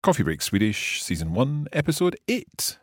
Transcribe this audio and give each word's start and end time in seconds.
Coffee 0.00 0.22
Break 0.22 0.42
Swedish, 0.42 1.02
Season 1.02 1.36
1, 1.36 1.68
Episode 1.72 2.16
8. 2.28 2.78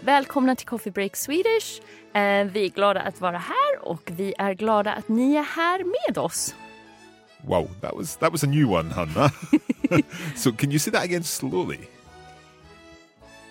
Välkomna 0.00 0.56
till 0.56 0.66
Coffee 0.66 0.90
Break 0.90 1.16
Swedish. 1.16 1.80
Eh, 2.12 2.44
vi 2.44 2.64
är 2.64 2.68
glada 2.68 3.00
att 3.00 3.20
vara 3.20 3.38
här 3.38 3.78
och 3.82 4.10
vi 4.16 4.34
är 4.38 4.54
glada 4.54 4.92
att 4.92 5.08
ni 5.08 5.34
är 5.34 5.42
här 5.42 5.84
med 5.84 6.18
oss. 6.18 6.54
Wow, 7.42 7.68
that 7.80 7.94
was 7.96 8.16
that 8.16 8.32
was 8.32 8.44
a 8.44 8.46
new 8.46 8.70
one, 8.72 8.94
Hanna. 8.94 9.30
so 10.36 10.52
can 10.52 10.70
you 10.70 10.78
say 10.78 10.92
that 10.92 11.04
again 11.04 11.24
slowly? 11.24 11.78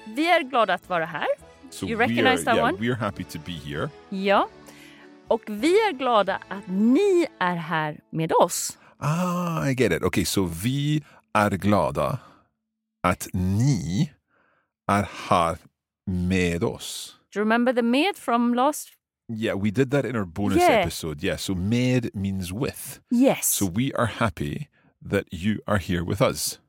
Vi 0.06 0.30
är 0.30 0.44
glada 0.44 0.74
att 0.74 0.90
vara 0.90 1.06
här. 1.06 1.45
So 1.70 1.86
You 1.88 1.98
recognize 2.00 2.42
are, 2.42 2.46
that 2.46 2.56
yeah, 2.56 2.64
one? 2.64 2.78
we're 2.80 2.96
happy 3.00 3.24
to 3.24 3.40
be 3.46 3.52
here. 3.52 3.90
Ja. 4.10 4.48
Och 5.28 5.42
vi 5.48 5.88
är 5.88 5.92
glada 5.92 6.40
att 6.50 6.68
ni 6.68 7.28
är 7.40 7.56
här 7.56 8.00
med 8.12 8.32
oss. 8.32 8.78
Ah, 8.98 9.68
I 9.68 9.74
get 9.74 9.92
it. 9.92 10.04
Okay, 10.04 10.26
so 10.26 10.44
vi 10.64 11.04
är 11.34 11.50
glada 11.52 12.20
att 13.04 13.28
ni 13.34 14.12
är 14.88 15.08
här 15.30 15.58
med 16.06 16.64
oss. 16.64 17.16
Do 17.34 17.40
you 17.40 17.44
remember 17.46 17.74
the 17.74 17.82
med 17.82 18.16
from 18.18 18.54
last? 18.54 18.90
Yeah, 19.34 19.56
we 19.64 19.72
did 19.72 19.92
that 19.92 20.06
in 20.06 20.16
our 20.16 20.26
bonus 20.26 20.58
Yeah. 20.58 20.82
episode. 20.82 21.24
Yeah, 21.24 21.38
so 21.38 21.56
med 21.56 22.10
means 22.14 22.52
with. 22.52 23.00
Yes. 23.12 23.46
So 23.48 23.66
we 23.66 23.92
are 23.98 24.06
happy 24.06 24.68
that 25.10 25.26
you 25.34 25.60
are 25.68 25.80
here 25.80 26.04
with 26.04 26.22
us. 26.22 26.60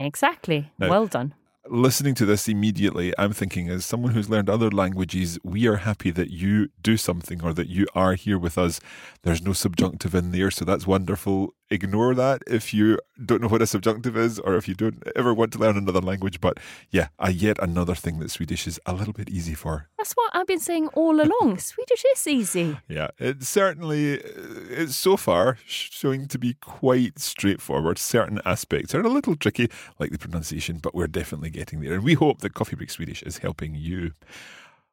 exactly. 0.00 0.70
No. 0.78 0.88
Well 0.90 1.06
done. 1.08 1.34
Listening 1.70 2.14
to 2.14 2.24
this 2.24 2.48
immediately, 2.48 3.12
I'm 3.18 3.34
thinking, 3.34 3.68
as 3.68 3.84
someone 3.84 4.12
who's 4.12 4.30
learned 4.30 4.48
other 4.48 4.70
languages, 4.70 5.38
we 5.44 5.66
are 5.66 5.76
happy 5.76 6.10
that 6.10 6.30
you 6.30 6.70
do 6.80 6.96
something 6.96 7.44
or 7.44 7.52
that 7.52 7.68
you 7.68 7.86
are 7.94 8.14
here 8.14 8.38
with 8.38 8.56
us. 8.56 8.80
There's 9.22 9.42
no 9.42 9.52
subjunctive 9.52 10.14
in 10.14 10.30
there, 10.32 10.50
so 10.50 10.64
that's 10.64 10.86
wonderful. 10.86 11.54
Ignore 11.70 12.14
that 12.14 12.42
if 12.46 12.72
you 12.72 12.98
don't 13.24 13.42
know 13.42 13.48
what 13.48 13.60
a 13.60 13.66
subjunctive 13.66 14.16
is 14.16 14.38
or 14.38 14.56
if 14.56 14.66
you 14.68 14.74
don't 14.74 15.02
ever 15.14 15.34
want 15.34 15.52
to 15.52 15.58
learn 15.58 15.76
another 15.76 16.00
language. 16.00 16.40
But 16.40 16.58
yeah, 16.90 17.08
uh, 17.18 17.30
yet 17.30 17.58
another 17.58 17.94
thing 17.94 18.20
that 18.20 18.30
Swedish 18.30 18.66
is 18.66 18.80
a 18.86 18.94
little 18.94 19.12
bit 19.12 19.28
easy 19.28 19.54
for. 19.54 19.88
That's 19.98 20.14
what 20.14 20.30
I've 20.34 20.46
been 20.46 20.60
saying 20.60 20.88
all 20.88 21.20
along. 21.20 21.58
Swedish 21.58 22.04
is 22.14 22.26
easy. 22.26 22.78
Yeah, 22.88 23.08
it's 23.18 23.48
certainly, 23.48 24.18
uh, 24.18 24.22
it's 24.70 24.96
so 24.96 25.16
far 25.16 25.58
showing 25.66 26.26
to 26.28 26.38
be 26.38 26.54
quite 26.54 27.18
straightforward. 27.18 27.98
Certain 27.98 28.40
aspects 28.44 28.94
are 28.94 29.02
a 29.02 29.08
little 29.08 29.36
tricky, 29.36 29.68
like 29.98 30.10
the 30.10 30.18
pronunciation, 30.18 30.78
but 30.78 30.94
we're 30.94 31.06
definitely 31.06 31.50
getting 31.50 31.80
there. 31.80 31.94
And 31.94 32.04
we 32.04 32.14
hope 32.14 32.40
that 32.40 32.54
Coffee 32.54 32.76
Break 32.76 32.90
Swedish 32.90 33.22
is 33.22 33.38
helping 33.38 33.74
you. 33.74 34.12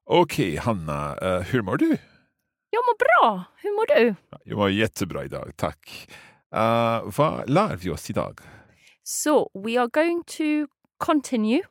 Okay, 0.07 0.55
Hanna, 0.55 1.17
uh, 1.21 1.41
hur 1.41 1.61
mår 1.61 1.77
du? 1.77 1.97
Jag 2.69 2.83
mår 2.85 2.97
bra. 2.97 3.43
Hur 3.57 3.71
mår 3.75 3.95
du? 3.95 4.15
Jag 4.43 4.57
mår 4.57 4.69
jättebra 4.69 5.23
idag, 5.23 5.51
tack. 5.55 6.09
Uh, 6.55 7.09
vi 7.09 7.89
oss? 7.91 8.09
So 9.03 9.49
we 9.53 9.77
are 9.77 9.87
going 9.87 10.23
to 10.27 10.67
continue 10.99 11.61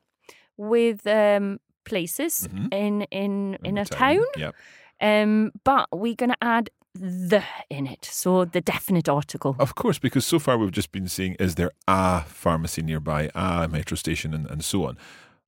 with 0.56 1.06
um, 1.06 1.58
places 1.84 2.48
Mhm. 2.48 2.68
in 2.72 3.02
in 3.10 3.58
in 3.64 3.78
a 3.78 3.84
Town. 3.84 4.16
town, 4.16 4.24
Yeah. 4.36 4.52
um, 5.22 5.50
but 5.64 5.86
we're 5.92 6.14
going 6.16 6.30
to 6.30 6.44
add 6.56 6.68
the 7.28 7.42
in 7.68 7.86
it, 7.86 8.04
so 8.04 8.44
the 8.44 8.60
definite 8.60 9.08
article. 9.12 9.56
Of 9.58 9.74
course, 9.74 9.98
because 10.00 10.26
so 10.26 10.38
far 10.38 10.56
we've 10.58 10.76
just 10.76 10.92
been 10.92 11.08
saying, 11.08 11.36
is 11.40 11.54
there 11.54 11.70
a 11.88 12.20
pharmacy 12.26 12.82
nearby, 12.82 13.30
a 13.34 13.66
metro 13.68 13.96
station, 13.96 14.34
and, 14.34 14.46
and 14.50 14.62
so 14.64 14.84
on. 14.86 14.96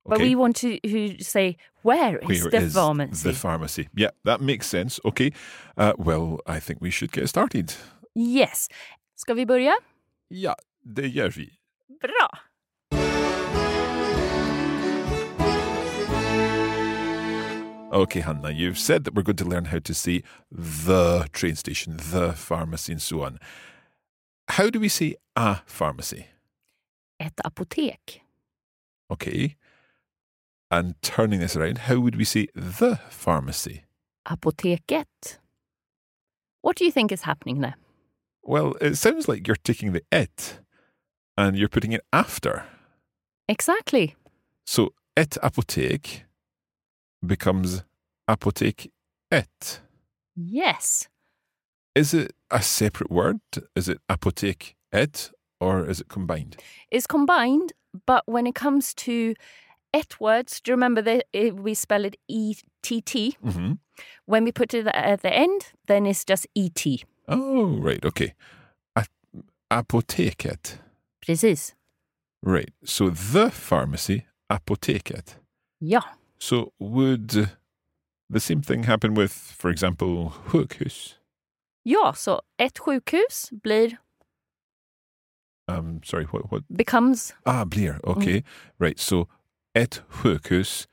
But 0.08 0.20
we 0.20 0.34
want 0.36 0.56
to 0.56 0.78
say 1.20 1.56
where 1.82 2.18
is 2.18 2.42
Where 2.42 2.50
the 2.50 2.66
is 2.66 2.74
pharmacy? 2.74 3.28
the 3.28 3.34
pharmacy? 3.34 3.88
Yeah, 3.94 4.10
that 4.24 4.40
makes 4.40 4.66
sense. 4.66 5.00
Okay. 5.04 5.30
Uh, 5.76 5.92
well, 5.98 6.38
I 6.46 6.60
think 6.60 6.80
we 6.80 6.90
should 6.90 7.12
get 7.12 7.28
started. 7.28 7.74
yes. 8.14 8.68
Ska 9.16 9.34
vi 9.34 9.46
börja? 9.46 9.76
Ja, 10.28 10.56
det 10.82 11.08
gör 11.08 11.30
vi. 11.30 11.52
Bra. 12.00 12.38
Okay, 17.92 18.22
Hanna, 18.22 18.50
you've 18.50 18.78
said 18.78 19.04
that 19.04 19.14
we're 19.14 19.22
going 19.22 19.36
to 19.36 19.44
learn 19.44 19.64
how 19.64 19.78
to 19.78 19.94
say 19.94 20.22
the 20.50 21.28
train 21.32 21.56
station, 21.56 21.96
the 21.96 22.32
pharmacy, 22.32 22.92
and 22.92 23.00
so 23.02 23.22
on. 23.22 23.38
How 24.48 24.70
do 24.70 24.78
we 24.80 24.88
say 24.88 25.14
a 25.34 25.56
pharmacy? 25.66 26.26
Ett 27.18 27.40
apotek. 27.44 28.20
Okay. 29.10 29.56
And 30.70 31.00
turning 31.00 31.40
this 31.40 31.56
around, 31.56 31.78
how 31.78 32.00
would 32.00 32.16
we 32.16 32.24
say 32.24 32.48
the 32.54 32.98
pharmacy? 33.08 33.84
Apoteket. 34.28 35.38
What 36.60 36.76
do 36.76 36.84
you 36.84 36.92
think 36.92 37.12
is 37.12 37.22
happening 37.22 37.60
there? 37.60 37.76
Well, 38.46 38.74
it 38.80 38.96
sounds 38.96 39.28
like 39.28 39.46
you're 39.46 39.56
taking 39.56 39.92
the 39.92 40.02
it 40.12 40.60
and 41.36 41.56
you're 41.56 41.68
putting 41.68 41.92
it 41.92 42.02
after. 42.12 42.64
Exactly. 43.48 44.14
So 44.64 44.92
ett 45.16 45.36
apotek 45.42 46.22
becomes 47.24 47.82
apotek 48.28 48.88
ett. 49.32 49.80
Yes. 50.36 51.08
Is 51.94 52.14
it 52.14 52.32
a 52.50 52.62
separate 52.62 53.10
word? 53.10 53.40
Is 53.74 53.88
it 53.88 53.98
apotek 54.08 54.74
ett 54.92 55.32
or 55.60 55.88
is 55.88 56.00
it 56.00 56.08
combined? 56.08 56.56
It's 56.90 57.06
combined, 57.06 57.72
but 58.06 58.22
when 58.26 58.46
it 58.46 58.54
comes 58.54 58.94
to 58.94 59.34
et 59.92 60.20
words, 60.20 60.60
do 60.60 60.70
you 60.70 60.74
remember 60.74 61.02
that 61.02 61.24
we 61.54 61.74
spell 61.74 62.04
it 62.04 62.16
E 62.28 62.54
T 62.82 63.00
T? 63.00 63.36
Mm-hmm. 63.44 63.72
When 64.26 64.44
we 64.44 64.52
put 64.52 64.74
it 64.74 64.86
at 64.86 65.22
the 65.22 65.32
end, 65.32 65.72
then 65.86 66.06
it's 66.06 66.24
just 66.24 66.46
E 66.54 66.68
T. 66.68 67.04
Oh, 67.28 67.78
right. 67.82 68.04
Okay. 68.04 68.34
A- 68.96 69.06
apoteket. 69.70 70.78
Precis. 71.26 71.74
Right. 72.42 72.70
So 72.84 73.10
the 73.10 73.50
pharmacy, 73.50 74.26
apoteket. 74.50 75.36
Ja. 75.80 76.00
So 76.38 76.72
would 76.78 77.48
the 78.30 78.40
same 78.40 78.62
thing 78.62 78.84
happen 78.84 79.14
with, 79.14 79.32
for 79.32 79.70
example, 79.70 80.32
sjukhus? 80.48 81.14
Ja, 81.84 82.12
så 82.12 82.40
ett 82.58 82.78
sjukhus 82.78 83.50
blir, 83.62 83.98
Um, 85.68 86.00
sorry, 86.04 86.24
what? 86.26 86.50
What? 86.52 86.62
becomes, 86.68 87.34
Ah, 87.44 87.64
blir. 87.64 87.98
Okay. 88.04 88.44
Right. 88.78 88.98
So 89.00 89.26
ett 89.74 90.02
sjukhus 90.08 90.86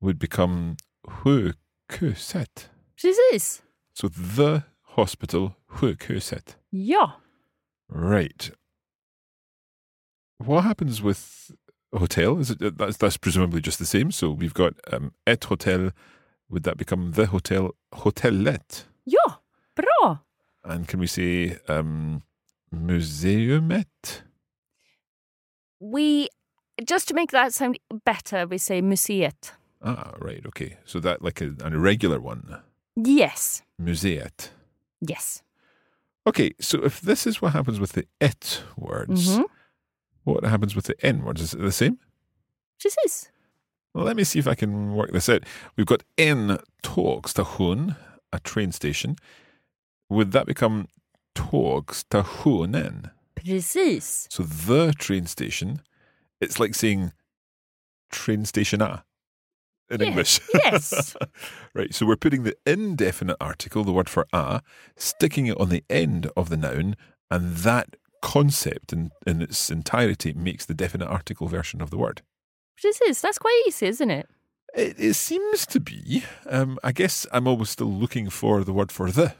would 0.00 0.18
become 0.18 0.76
sjukhuset. 1.08 2.68
precis. 2.96 3.62
So 3.94 4.08
the 4.08 4.62
hospital, 4.96 5.56
sjukhuset. 5.74 6.56
Ja. 6.70 7.20
Right. 7.88 8.50
What 10.38 10.64
happens 10.64 11.02
with 11.02 11.52
hotel? 11.92 12.38
Is 12.40 12.50
it 12.50 12.78
that's 12.78 12.96
that's 12.96 13.16
presumably 13.16 13.60
just 13.60 13.78
the 13.78 13.86
same? 13.86 14.10
So 14.10 14.30
we've 14.30 14.54
got 14.54 14.74
um, 14.92 15.12
ett 15.26 15.44
hotel. 15.44 15.90
Would 16.50 16.64
that 16.64 16.76
become 16.76 17.12
the 17.12 17.26
hotel 17.26 17.70
hotellet? 17.92 18.84
Ja, 19.04 19.38
bra. 19.74 20.18
And 20.64 20.88
can 20.88 21.00
we 21.00 21.06
say 21.06 21.58
um, 21.68 22.22
museumet? 22.74 24.22
We, 25.80 26.28
just 26.86 27.08
to 27.08 27.14
make 27.14 27.30
that 27.32 27.52
sound 27.52 27.78
better, 28.04 28.46
we 28.46 28.58
say 28.58 28.80
museet. 28.80 29.52
Ah, 29.82 30.12
right. 30.18 30.44
Okay. 30.46 30.78
So 30.84 31.00
that 31.00 31.22
like 31.22 31.40
a, 31.42 31.54
an 31.64 31.74
irregular 31.74 32.18
one. 32.18 32.62
Yes. 32.96 33.62
Museet. 33.80 34.50
Yes. 35.00 35.42
Okay. 36.26 36.52
So 36.60 36.82
if 36.84 37.00
this 37.00 37.26
is 37.26 37.40
what 37.42 37.52
happens 37.52 37.78
with 37.80 37.92
the 37.92 38.06
it 38.20 38.62
words, 38.76 39.36
Mhm. 39.36 39.44
what 40.24 40.44
happens 40.44 40.74
with 40.74 40.86
the 40.86 40.96
n 41.04 41.22
words? 41.24 41.40
Is 41.42 41.54
it 41.54 41.60
the 41.60 41.72
same? 41.72 41.98
Precis. 42.80 43.30
Well, 43.94 44.04
let 44.04 44.16
me 44.16 44.24
see 44.24 44.38
if 44.38 44.48
I 44.48 44.54
can 44.54 44.94
work 44.94 45.12
this 45.12 45.28
out. 45.28 45.44
We've 45.76 45.86
got 45.86 46.02
en 46.18 46.58
tågstation, 46.82 47.96
a 48.32 48.40
train 48.40 48.72
station. 48.72 49.16
Would 50.10 50.32
that 50.32 50.46
become 50.46 50.88
talks 51.34 52.04
tågstationen? 52.04 53.10
Precis. 53.36 54.26
So 54.30 54.42
the 54.42 54.92
train 54.98 55.26
station, 55.26 55.80
it's 56.40 56.58
like 56.58 56.74
saying 56.74 57.12
train 58.10 58.44
station 58.44 58.80
A 58.82 59.04
in 59.90 60.02
English. 60.02 60.40
yes. 60.54 61.16
right. 61.74 61.94
So 61.94 62.06
we're 62.06 62.16
putting 62.16 62.42
the 62.42 62.56
indefinite 62.66 63.36
article, 63.40 63.84
the 63.84 63.92
word 63.92 64.08
for 64.08 64.26
a, 64.32 64.60
sticking 64.96 65.46
it 65.46 65.58
on 65.60 65.68
the 65.68 65.84
end 65.88 66.30
of 66.36 66.48
the 66.48 66.56
noun, 66.56 66.96
and 67.30 67.56
that 67.58 67.96
concept 68.22 68.92
in, 68.92 69.10
in 69.26 69.42
its 69.42 69.70
entirety 69.70 70.32
makes 70.32 70.64
the 70.64 70.74
definite 70.74 71.06
article 71.06 71.46
version 71.46 71.82
of 71.82 71.90
the 71.90 71.98
word. 71.98 72.22
This 72.82 73.00
is 73.02 73.20
that's 73.20 73.38
quite 73.38 73.62
easy, 73.66 73.86
isn't 73.86 74.10
it? 74.10 74.28
It, 74.74 74.96
it 74.98 75.14
seems 75.14 75.66
to 75.66 75.80
be. 75.80 76.24
Um, 76.46 76.78
I 76.82 76.92
guess 76.92 77.26
I'm 77.32 77.46
always 77.46 77.70
still 77.70 77.92
looking 77.92 78.30
for 78.30 78.64
the 78.64 78.72
word 78.72 78.90
for 78.90 79.10
the 79.10 79.34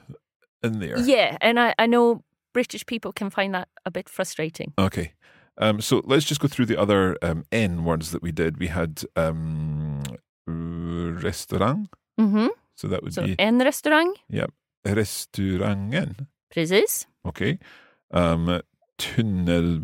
in 0.62 0.80
there. 0.80 0.98
Yeah, 0.98 1.36
and 1.40 1.58
I, 1.58 1.74
I 1.78 1.86
know 1.86 2.22
British 2.52 2.86
people 2.86 3.12
can 3.12 3.30
find 3.30 3.54
that 3.54 3.68
a 3.84 3.90
bit 3.90 4.08
frustrating. 4.08 4.72
Okay. 4.78 5.12
Um, 5.58 5.80
so 5.80 6.02
let's 6.04 6.24
just 6.24 6.40
go 6.40 6.48
through 6.48 6.66
the 6.66 6.80
other 6.80 7.16
um, 7.22 7.44
N 7.52 7.84
words 7.84 8.10
that 8.10 8.22
we 8.22 8.32
did. 8.32 8.58
We 8.58 8.68
had 8.68 9.02
um, 9.14 9.83
restaurant. 11.22 11.88
Mm-hmm. 12.20 12.48
So 12.76 12.88
that 12.88 13.02
would 13.02 13.14
Så 13.14 13.22
be 13.22 13.34
en 13.38 13.60
restaurang, 13.62 14.12
restaurangen. 14.84 16.26
precis. 16.50 17.06
Okay. 17.24 17.58
Um, 18.10 18.60
tunnelban. 18.98 19.76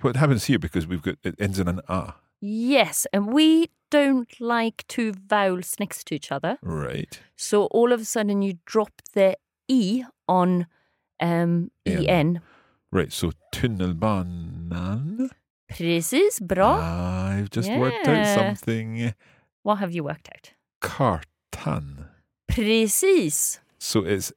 What 0.00 0.16
happens 0.16 0.44
here 0.44 0.58
because 0.58 0.86
we've 0.86 1.02
got 1.02 1.16
it 1.24 1.34
ends 1.40 1.58
in 1.58 1.68
an 1.68 1.80
a. 1.88 2.14
Yes, 2.40 3.06
and 3.12 3.32
we 3.32 3.70
don't 3.90 4.28
like 4.40 4.84
two 4.86 5.12
vowels 5.12 5.76
next 5.80 6.06
to 6.08 6.14
each 6.14 6.30
other. 6.30 6.58
Right. 6.62 7.18
So 7.36 7.66
all 7.66 7.92
of 7.92 8.00
a 8.00 8.04
sudden 8.04 8.42
you 8.42 8.58
drop 8.66 9.00
the 9.14 9.36
E 9.68 10.04
on 10.28 10.66
um, 11.20 11.70
En. 11.86 12.04
EN. 12.06 12.40
Right. 12.92 13.12
So 13.12 13.32
tunnelbanan. 13.52 15.30
Precis, 15.68 16.38
bra. 16.40 16.76
I've 17.34 17.50
just 17.50 17.70
worked 17.70 18.06
out 18.08 18.24
Yeah. 18.24 18.34
something. 18.34 19.14
What 19.62 19.76
have 19.78 19.92
you 19.92 20.04
worked 20.04 20.28
out? 20.34 20.52
Kartan. 20.80 22.08
Precis. 22.48 23.60
So 23.78 24.04
it's 24.04 24.32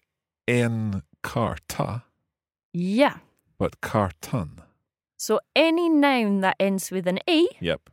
en 0.48 1.04
karta, 1.24 2.04
Yeah. 2.74 3.18
but 3.60 3.82
kartan. 3.82 4.64
So 5.18 5.40
any 5.56 5.90
noun 5.90 6.42
that 6.42 6.56
ends 6.60 6.92
with 6.92 7.08
an 7.08 7.20
E, 7.28 7.48
Yep. 7.60 7.90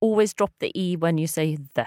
always 0.00 0.34
drop 0.34 0.52
the 0.60 0.70
E 0.74 0.96
when 0.96 1.18
you 1.18 1.26
say 1.26 1.56
the. 1.74 1.86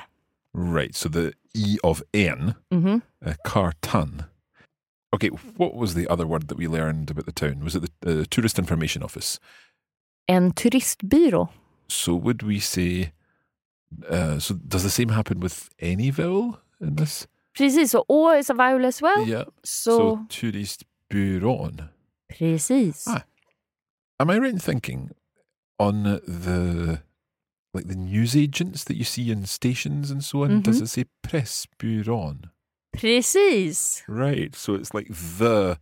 Right. 0.53 0.95
So 0.95 1.09
the 1.09 1.33
e 1.55 1.77
of 1.83 2.03
en, 2.13 2.55
Mm-hmm. 2.71 2.97
uh, 3.25 3.33
kartan. 3.45 4.27
Okay. 5.13 5.29
What 5.57 5.75
was 5.75 5.93
the 5.93 6.07
other 6.07 6.25
word 6.27 6.47
that 6.47 6.57
we 6.57 6.67
learned 6.67 7.11
about 7.11 7.25
the 7.25 7.31
town? 7.31 7.63
Was 7.63 7.75
it 7.75 7.83
the 8.01 8.21
uh, 8.21 8.25
tourist 8.29 8.57
information 8.59 9.03
office? 9.03 9.39
En 10.27 10.51
turistbyrå. 10.51 11.49
So 11.93 12.15
would 12.15 12.43
we 12.43 12.59
say? 12.59 13.11
Uh, 14.09 14.39
so 14.39 14.55
does 14.55 14.83
the 14.83 14.89
same 14.89 15.09
happen 15.09 15.39
with 15.39 15.69
any 15.79 16.09
vowel 16.11 16.59
in 16.81 16.95
this? 16.95 17.27
Precis, 17.55 17.91
så 17.91 18.03
Å 18.09 18.37
is 18.39 18.49
a 18.49 18.53
vowel 18.55 18.85
as 18.85 19.01
well. 19.01 19.27
yeah. 19.27 19.43
Så, 19.63 19.97
So 19.97 20.25
turistbyrån. 20.29 21.89
precis. 22.29 23.05
Ah. 23.07 23.23
Am 24.19 24.29
I 24.29 24.39
right 24.39 24.53
in 24.53 24.59
thinking 24.59 25.11
on 25.79 26.03
the 26.03 27.01
like 27.73 27.87
the 27.87 27.95
news 27.95 28.35
agents 28.35 28.83
that 28.85 28.97
you 28.97 29.03
see 29.03 29.29
in 29.31 29.45
stations 29.45 30.09
and 30.11 30.23
so 30.23 30.43
on? 30.43 30.61
Does 30.61 30.79
Mhm. 30.79 30.83
it 30.83 30.87
say 30.89 31.05
pressbyrån? 31.23 32.49
Precis. 32.93 34.03
Right. 34.07 34.55
So 34.55 34.75
it's 34.75 34.93
like 34.93 35.07
the 35.09 35.77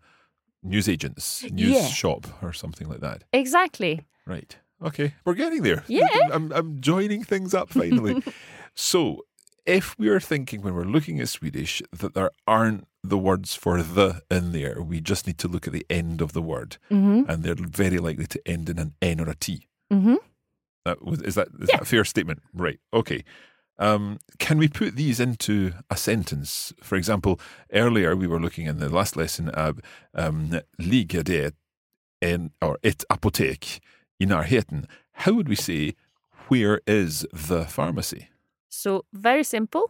news 0.64 0.88
agents, 0.90 1.44
news 1.52 1.72
Yeah. 1.76 1.88
shop 1.88 2.28
or 2.42 2.54
something 2.54 2.88
like 2.90 3.02
that. 3.02 3.24
Exactly. 3.34 4.02
Right. 4.26 4.58
Okay. 4.84 5.14
We're 5.26 5.36
getting 5.36 5.64
there. 5.64 5.84
Yeah. 5.88 6.08
I'm, 6.34 6.52
I'm 6.52 6.82
joining 6.82 7.24
things 7.24 7.54
up 7.54 7.70
finally. 7.70 8.22
so 8.76 9.26
if 9.66 9.96
we 10.00 10.10
are 10.10 10.20
thinking 10.20 10.62
when 10.62 10.74
we're 10.74 10.84
looking 10.86 11.20
at 11.20 11.30
Swedish 11.30 11.82
that 12.00 12.14
there 12.14 12.32
aren't 12.48 12.88
the 13.04 13.18
words 13.18 13.56
for 13.56 13.82
the 13.84 14.22
in 14.32 14.52
there, 14.52 14.82
we 14.82 15.00
just 15.02 15.28
need 15.28 15.38
to 15.40 15.48
look 15.48 15.68
at 15.68 15.74
the 15.74 15.86
end 15.90 16.22
of 16.22 16.34
the 16.34 16.42
word. 16.42 16.78
hmm 16.90 17.24
And 17.28 17.44
they're 17.44 17.56
very 17.56 18.00
likely 18.00 18.26
to 18.28 18.40
end 18.46 18.70
in 18.70 18.80
an 18.80 18.94
N 19.02 19.20
or 19.20 19.30
a 19.30 19.36
T. 19.36 19.68
hmm 19.92 20.16
That 20.86 21.04
was, 21.06 21.22
is 21.22 21.36
that 21.36 21.48
is 21.60 21.70
Yeah. 21.70 21.78
that 21.78 21.82
a 21.84 21.86
fair 21.86 22.04
statement? 22.06 22.40
Right. 22.54 22.80
Okay. 22.92 23.24
Um, 23.80 24.18
can 24.40 24.58
we 24.60 24.68
put 24.68 24.96
these 24.96 25.20
into 25.20 25.72
a 25.90 25.96
sentence? 25.98 26.74
For 26.84 26.96
example, 26.98 27.40
earlier 27.74 28.16
we 28.16 28.28
were 28.28 28.40
looking 28.40 28.68
in 28.68 28.78
the 28.80 28.90
last 28.90 29.16
lesson 29.16 29.50
at 29.50 29.76
um, 30.14 30.60
ligger 30.80 31.24
det 31.24 31.56
en, 32.22 32.52
or 32.62 32.78
ett 32.84 33.04
apotek 33.10 33.80
i 34.22 34.26
närheten? 34.26 34.86
How 35.12 35.34
would 35.34 35.50
we 35.50 35.56
say, 35.56 35.94
where 36.50 36.80
is 36.86 37.26
the 37.50 37.66
pharmacy? 37.66 38.28
So, 38.70 39.04
very 39.12 39.44
simple. 39.44 39.82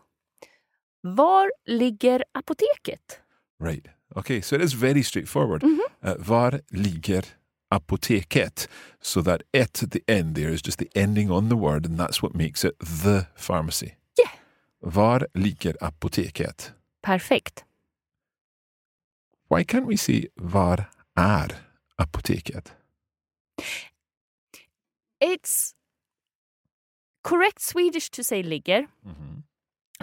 Var 1.04 1.52
ligger 1.66 2.24
apoteket? 2.34 3.20
Right. 3.60 3.88
Okay, 4.16 4.42
so 4.42 4.56
it 4.56 4.62
is 4.62 4.74
very 4.74 5.04
straightforward. 5.04 5.64
Mhm. 5.64 5.80
Uh, 6.04 6.16
var 6.18 6.62
ligger 6.72 7.24
apoteket? 7.70 8.68
So 9.02 9.22
that 9.22 9.42
it 9.54 9.84
at 9.84 9.92
the 9.92 10.02
end 10.08 10.36
there 10.36 10.54
is 10.54 10.62
just 10.68 10.78
the 10.80 10.90
ending 10.96 11.32
on 11.32 11.50
the 11.50 11.56
word, 11.56 11.86
and 11.86 11.98
that's 12.00 12.22
what 12.24 12.36
makes 12.36 12.66
it 12.66 12.80
the 12.80 13.26
pharmacy. 13.36 13.96
Yeah. 14.18 14.32
Var 14.82 15.28
ligger 15.34 15.74
apoteket? 15.82 16.74
Perfekt. 17.02 17.66
Why 19.50 19.64
can't 19.64 19.86
we 19.88 19.98
say 19.98 20.28
var 20.36 20.86
är 21.16 21.52
apoteket? 21.98 22.74
It's 25.22 25.74
correct 27.24 27.62
Swedish 27.62 28.10
to 28.12 28.24
say 28.24 28.44
ligger. 28.44 28.88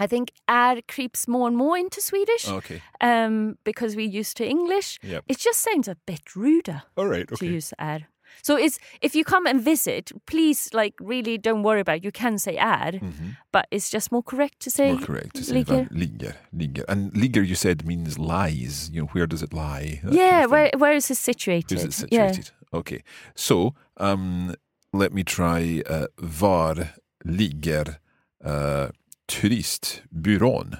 I 0.01 0.07
think 0.07 0.29
är 0.47 0.81
creeps 0.87 1.27
more 1.27 1.47
and 1.47 1.57
more 1.57 1.77
into 1.77 1.99
Swedish 2.01 2.47
Okay. 2.47 2.81
um, 3.01 3.57
because 3.65 3.97
we're 3.97 4.19
used 4.19 4.37
to 4.37 4.45
English. 4.45 4.97
Yep. 5.03 5.23
It 5.27 5.39
just 5.39 5.59
sounds 5.59 5.87
a 5.89 5.95
bit 6.07 6.35
ruder 6.35 6.83
All 6.95 7.05
right. 7.09 7.27
to 7.27 7.45
use 7.45 7.73
är. 7.77 8.07
So 8.41 8.55
it's 8.55 8.79
if 9.01 9.13
you 9.15 9.23
come 9.25 9.45
and 9.49 9.59
visit, 9.65 10.11
please 10.25 10.69
like 10.73 10.93
really 11.01 11.37
don't 11.37 11.63
worry 11.63 11.81
about. 11.81 11.97
It. 11.97 12.03
You 12.05 12.11
can 12.11 12.37
say 12.39 12.55
är, 12.57 12.91
Mhm. 13.01 13.35
but 13.51 13.65
it's 13.71 13.89
just 13.89 14.11
more 14.11 14.23
correct 14.23 14.59
to 14.59 14.69
say 14.69 14.91
More 14.93 15.05
correct 15.05 15.35
to 15.35 15.43
say 15.43 15.53
ligger. 15.53 15.87
ligger, 15.91 16.33
ligger. 16.53 16.85
And 16.87 17.11
ligger, 17.17 17.41
you 17.43 17.55
said, 17.55 17.85
means 17.85 18.17
lies. 18.17 18.89
You 18.93 19.01
know, 19.01 19.07
where 19.13 19.27
does 19.27 19.41
it 19.41 19.51
lie? 19.53 19.99
That 20.03 20.11
kind 20.11 20.15
yeah, 20.15 20.45
of 20.45 20.51
where 20.51 20.71
where 20.77 20.95
is 20.95 21.11
it 21.11 21.17
situated? 21.17 21.77
Where's 21.77 21.99
it 22.03 22.11
Yeah. 22.11 22.31
situated? 22.31 22.51
Okay. 22.71 23.03
So, 23.35 23.73
um, 23.97 24.53
let 24.93 25.13
me 25.13 25.23
try 25.23 25.81
uh, 25.89 26.07
var 26.17 26.87
ligger 27.25 27.97
uh, 28.45 28.87
turistbyrån? 29.27 30.75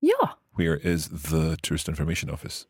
Yeah, 0.00 0.28
Where 0.54 0.76
is 0.76 1.08
the 1.08 1.56
tourist 1.62 1.88
information 1.88 2.30
office? 2.30 2.66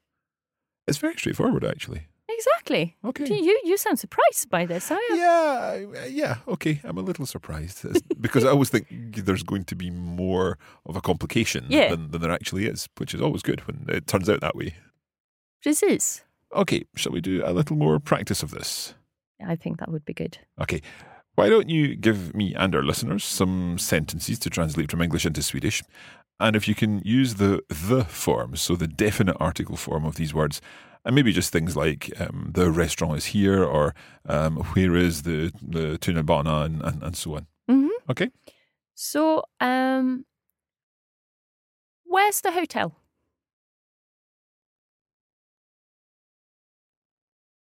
It's 0.89 0.99
very 0.99 1.15
straightforward, 1.15 1.65
actually. 1.65 2.01
exactly. 2.29 2.97
Okay. 3.05 3.25
You 3.25 3.61
you 3.65 3.77
sound 3.77 3.99
surprised 3.99 4.51
by 4.51 4.67
this, 4.67 4.91
are 4.91 5.01
you? 5.11 5.17
Yeah, 5.17 6.07
yeah, 6.09 6.37
okay. 6.47 6.81
I'm 6.85 6.99
a 6.99 7.03
little 7.03 7.27
surprised 7.27 7.87
because 8.21 8.45
I 8.45 8.51
always 8.51 8.71
think 8.71 8.87
there's 9.25 9.43
going 9.45 9.65
to 9.65 9.75
be 9.77 9.91
more 9.91 10.59
of 10.85 10.97
a 10.97 11.01
complication 11.01 11.65
Yeah. 11.69 11.91
than, 11.91 12.11
than 12.11 12.21
there 12.21 12.35
actually 12.35 12.67
is, 12.67 12.89
which 12.99 13.15
is 13.15 13.21
always 13.23 13.43
good 13.43 13.61
when 13.67 13.87
it 13.89 14.07
turns 14.07 14.29
out 14.29 14.41
that 14.41 14.55
way. 14.57 14.75
Precis. 15.63 16.25
Okay, 16.53 16.85
shall 16.97 17.13
we 17.13 17.21
do 17.21 17.43
a 17.45 17.53
little 17.53 17.77
more 17.77 17.99
practice 18.01 18.43
of 18.45 18.51
this? 18.51 18.95
I 19.45 19.57
think 19.57 19.79
that 19.79 19.91
would 19.91 20.05
be 20.05 20.15
good. 20.15 20.39
Okay. 20.61 20.83
Why 21.35 21.51
don't 21.51 21.69
you 21.69 21.97
give 21.97 22.35
me 22.35 22.55
and 22.55 22.75
our 22.75 22.83
listeners 22.83 23.25
some 23.25 23.79
sentences 23.79 24.39
to 24.39 24.51
translate 24.51 24.91
from 24.91 25.03
English 25.03 25.27
into 25.27 25.43
Swedish? 25.43 25.83
And 26.41 26.57
if 26.57 26.67
you 26.69 26.75
can 26.75 27.01
use 27.05 27.35
the 27.35 27.63
the 27.69 28.05
form, 28.05 28.57
so 28.57 28.77
the 28.77 28.89
definite 28.89 29.37
article 29.39 29.77
form 29.77 30.05
of 30.05 30.17
these 30.17 30.33
words, 30.35 30.61
and 31.05 31.15
maybe 31.15 31.33
just 31.33 31.53
things 31.53 31.77
like 31.77 32.13
um, 32.21 32.51
the 32.53 32.71
restaurant 32.71 33.17
is 33.17 33.27
here 33.27 33.63
or 33.65 33.95
um, 34.29 34.57
where 34.57 34.97
is 34.97 35.23
the, 35.23 35.53
the 35.63 35.99
tunnelbana 35.99 36.65
and, 36.65 36.83
and, 36.83 37.03
and 37.03 37.17
so 37.17 37.37
on. 37.37 37.47
hmm 37.69 37.89
Okay. 38.11 38.31
So, 38.95 39.45
um, 39.61 40.25
where's 42.05 42.41
the 42.41 42.51
hotel? 42.51 42.97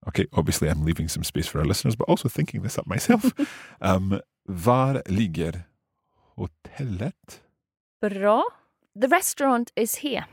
Okay, 0.08 0.26
obviously 0.32 0.68
I'm 0.68 0.84
leaving 0.84 1.08
some 1.08 1.24
space 1.24 1.46
for 1.46 1.58
our 1.60 1.64
listeners, 1.64 1.96
but 1.96 2.08
also 2.08 2.28
thinking 2.28 2.62
this 2.62 2.78
up 2.78 2.86
myself. 2.86 3.32
um, 3.80 4.20
var 4.48 5.02
ligger 5.06 5.64
hotellet? 6.36 7.40
Bra. 8.00 8.42
The 8.94 9.08
restaurant 9.08 9.70
is 9.76 9.94
here. 9.96 10.26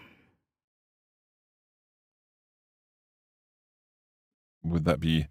Would 4.63 4.85
that 4.85 4.99
be 4.99 5.27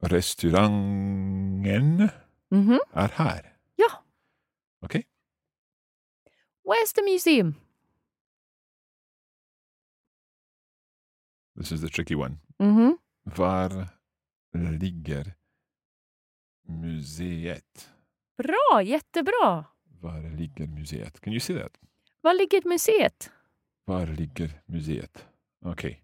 restaurangen 0.00 2.08
hmm 2.50 2.78
är 2.92 3.08
här? 3.08 3.56
Ja. 3.76 4.04
Okay. 4.84 5.02
Where's 6.64 6.92
the 6.94 7.02
museum? 7.02 7.54
This 11.56 11.72
is 11.72 11.80
the 11.80 11.88
tricky 11.88 12.14
one. 12.14 12.38
hmm 12.58 12.90
Var 13.36 13.88
ligger 14.52 15.34
museet? 16.68 17.90
Bra, 18.36 18.82
jättebra. 18.82 19.64
Var 20.00 20.36
ligger 20.36 20.66
museet? 20.66 21.20
Can 21.20 21.32
you 21.32 21.40
see 21.40 21.54
that? 21.58 21.78
Var 22.22 22.34
ligger 22.34 22.62
museet? 22.68 23.30
Var 23.86 24.06
ligger 24.06 24.50
museet? 24.66 25.26
Okay. 25.64 25.96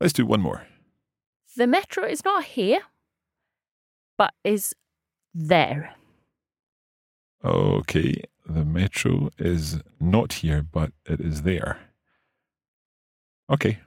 Let's 0.00 0.12
do 0.12 0.26
one 0.26 0.42
more. 0.42 0.66
The 1.56 1.66
metro 1.66 2.04
is 2.04 2.24
not 2.24 2.44
here, 2.44 2.80
but 4.18 4.30
is 4.44 4.74
there. 5.48 5.96
Okay. 7.44 8.14
The 8.44 8.64
metro 8.64 9.30
is 9.38 9.82
not 9.98 10.32
here, 10.32 10.62
but 10.62 10.92
it 11.04 11.20
is 11.20 11.42
there. 11.42 11.76
Okay. 13.48 13.78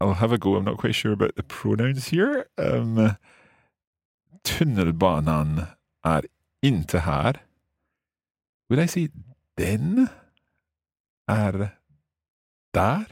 I'll 0.00 0.14
have 0.14 0.32
a 0.32 0.38
go. 0.38 0.56
I'm 0.56 0.64
not 0.64 0.76
quite 0.78 0.94
sure 0.94 1.12
about 1.12 1.34
the 1.36 1.42
pronouns 1.42 2.08
here. 2.08 2.44
Um, 2.56 3.10
tunnelbanan 4.42 5.66
är 6.04 6.26
inte 6.62 6.98
här. 6.98 7.36
Would 8.70 8.84
I 8.84 8.88
say 8.88 9.08
den 9.56 10.08
är 11.26 11.70
där? 12.74 13.04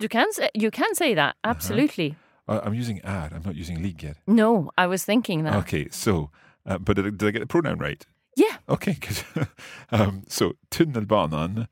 You 0.00 0.08
can 0.08 0.26
say, 0.34 0.48
you 0.54 0.70
can 0.70 0.94
say 0.96 1.14
that, 1.14 1.36
Uh-huh. 1.42 1.50
absolutely. 1.50 2.14
Uh, 2.48 2.60
I'm 2.64 2.74
using 2.74 3.00
är. 3.04 3.30
I'm 3.30 3.46
not 3.46 3.54
using 3.56 3.82
ligger. 3.82 4.14
No, 4.26 4.70
I 4.76 4.86
was 4.86 5.04
thinking 5.04 5.44
that. 5.44 5.54
Okay, 5.56 5.88
so, 5.90 6.30
uh, 6.66 6.78
but 6.78 6.96
did 6.96 7.06
I, 7.06 7.10
did 7.10 7.28
I 7.28 7.30
get 7.30 7.40
the 7.40 7.46
pronoun 7.46 7.78
right? 7.78 8.04
Yeah. 8.36 8.56
Okay, 8.68 8.94
good. 9.00 9.46
um, 9.90 10.22
so 10.28 10.54
tunnelbanan 10.70 11.66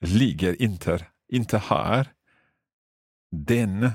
ligger 0.00 0.62
inte, 0.62 1.06
inte 1.28 1.58
här. 1.58 2.06
Den 3.34 3.90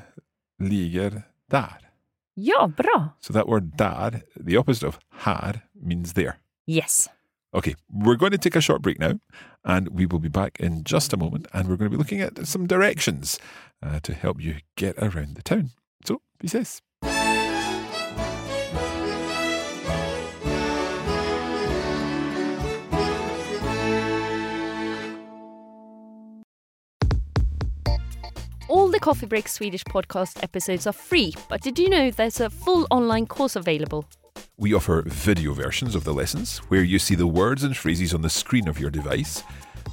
ligger 0.60 1.24
där. 1.50 1.90
Ja, 2.34 2.68
bra. 2.78 3.18
So 3.20 3.34
that 3.34 3.48
word 3.48 3.78
där, 3.78 4.22
the 4.48 4.58
opposite 4.58 4.88
of 4.88 5.00
här, 5.10 5.62
means 5.74 6.14
there. 6.14 6.34
Yes. 6.68 7.10
Okay, 7.52 7.76
we're 7.88 8.16
going 8.16 8.32
to 8.32 8.38
take 8.38 8.56
a 8.56 8.62
short 8.62 8.82
break 8.82 9.00
now, 9.00 9.20
and 9.64 9.88
we 9.90 10.06
will 10.06 10.20
be 10.20 10.30
back 10.30 10.60
in 10.60 10.84
just 10.84 11.14
a 11.14 11.18
moment, 11.18 11.48
and 11.52 11.68
we're 11.68 11.78
going 11.78 11.92
to 11.92 11.98
be 11.98 11.98
looking 11.98 12.22
at 12.22 12.48
some 12.48 12.68
directions 12.68 13.40
uh, 13.82 14.00
to 14.02 14.14
help 14.14 14.40
you 14.40 14.58
get 14.76 14.96
around 15.00 15.36
the 15.36 15.42
town. 15.42 15.72
So, 16.06 16.22
vi 16.40 16.48
ses. 16.48 16.82
All 28.70 28.88
the 28.88 29.00
Coffee 29.00 29.26
Break 29.26 29.48
Swedish 29.48 29.84
podcast 29.86 30.44
episodes 30.44 30.86
are 30.86 30.94
free, 30.94 31.34
but 31.50 31.62
did 31.62 31.80
you 31.80 31.90
know 31.90 32.12
there's 32.12 32.40
a 32.40 32.52
full 32.52 32.86
online 32.92 33.26
course 33.26 33.56
available? 33.56 34.06
We 34.58 34.76
offer 34.76 35.02
video 35.08 35.56
versions 35.56 35.96
of 35.96 36.04
the 36.04 36.14
lessons 36.14 36.60
where 36.70 36.84
you 36.84 37.00
see 37.00 37.16
the 37.16 37.26
words 37.26 37.64
and 37.64 37.76
phrases 37.76 38.14
on 38.14 38.22
the 38.22 38.30
screen 38.30 38.68
of 38.68 38.80
your 38.80 38.92
device. 38.92 39.42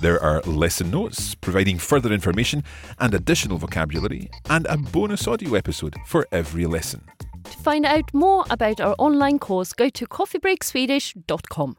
There 0.03 0.23
are 0.23 0.43
lesson 0.43 0.91
notes 0.91 1.35
providing 1.35 1.79
further 1.79 2.13
information 2.13 2.65
and 2.99 3.15
additional 3.15 3.57
vocabulary, 3.57 4.29
and 4.51 4.67
a 4.67 4.77
bonus 4.77 5.27
audio 5.27 5.55
episode 5.55 5.97
for 6.05 6.27
every 6.31 6.67
lesson. 6.67 7.03
To 7.45 7.57
find 7.59 7.87
out 7.87 8.13
more 8.13 8.45
about 8.51 8.83
our 8.83 8.95
online 8.99 9.39
course, 9.39 9.73
go 9.73 9.89
to 9.89 10.07
coffeebreakswedish.com. 10.07 11.79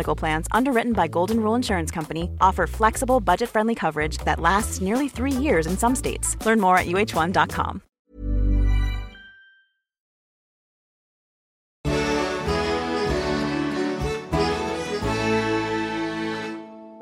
Medical 0.01 0.15
Plans, 0.15 0.47
underwritten 0.51 0.93
by 0.93 1.07
Golden 1.07 1.37
Rule 1.37 1.55
Insurance 1.55 1.91
Company, 1.91 2.29
offer 2.41 2.65
flexible, 2.65 3.19
budget 3.19 3.49
friendly 3.49 3.75
coverage 3.75 4.17
that 4.25 4.39
lasts 4.39 4.81
nearly 4.81 5.07
three 5.07 5.31
years 5.31 5.67
in 5.67 5.77
some 5.77 5.95
states. 5.95 6.35
Learn 6.43 6.59
more 6.59 6.75
at 6.75 6.87
uhone.com. 6.87 7.81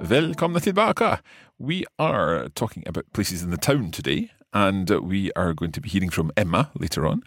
Välkomna 0.02 0.60
tillbaka. 0.60 1.22
We 1.58 1.86
are 1.98 2.50
talking 2.50 2.84
about 2.86 3.06
places 3.14 3.44
in 3.44 3.52
the 3.52 3.58
town 3.58 3.92
today, 3.92 4.32
and 4.52 4.90
we 4.90 5.32
are 5.38 5.54
going 5.54 5.72
to 5.72 5.80
be 5.82 5.88
hearing 5.88 6.10
from 6.10 6.32
Emma 6.36 6.70
later 6.76 7.06
on. 7.08 7.24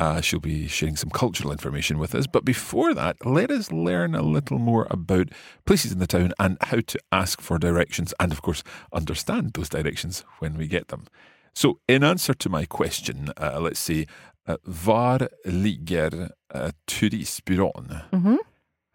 Uh, 0.00 0.20
she'll 0.22 0.40
be 0.40 0.66
sharing 0.68 0.96
some 0.96 1.10
cultural 1.10 1.52
information 1.52 1.98
with 2.00 2.14
us. 2.14 2.26
But 2.32 2.44
before 2.44 2.94
that, 2.94 3.16
let 3.26 3.50
us 3.50 3.70
learn 3.70 4.14
a 4.14 4.22
little 4.22 4.58
more 4.58 4.86
about 4.90 5.28
places 5.66 5.92
in 5.92 5.98
the 5.98 6.06
town 6.06 6.32
and 6.38 6.56
how 6.62 6.80
to 6.80 6.98
ask 7.12 7.40
for 7.42 7.58
directions, 7.58 8.14
and 8.18 8.32
of 8.32 8.40
course, 8.40 8.62
understand 8.92 9.52
those 9.52 9.68
directions 9.68 10.24
when 10.40 10.56
we 10.58 10.66
get 10.68 10.88
them. 10.88 11.04
So, 11.52 11.78
in 11.88 12.02
answer 12.04 12.34
to 12.34 12.48
my 12.48 12.64
question, 12.66 13.28
uh, 13.36 13.60
let's 13.60 13.80
say, 13.80 14.06
uh, 14.48 14.56
var 14.64 15.28
ligger 15.44 16.30
uh, 16.54 16.70
turistbyrån? 16.86 18.00
Mhm. 18.12 18.38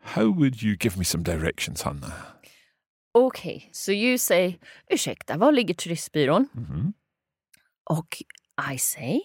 How 0.02 0.26
would 0.40 0.62
you 0.64 0.76
give 0.78 0.98
me 0.98 1.04
some 1.04 1.24
directions, 1.24 1.82
Hanna? 1.84 2.14
Okay, 3.14 3.70
so 3.72 3.92
you 3.92 4.18
say, 4.18 4.58
ursäkta, 4.92 5.38
var 5.38 5.52
ligger 5.52 5.74
turistbyrån? 5.74 6.48
Mhm. 6.54 6.94
Och 7.90 8.22
I 8.74 8.78
say, 8.78 9.20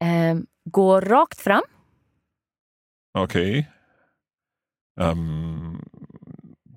ehm, 0.00 0.46
gå 0.70 1.00
rakt 1.00 1.40
fram. 1.40 1.62
Okay. 3.14 3.66
Um, 4.96 5.80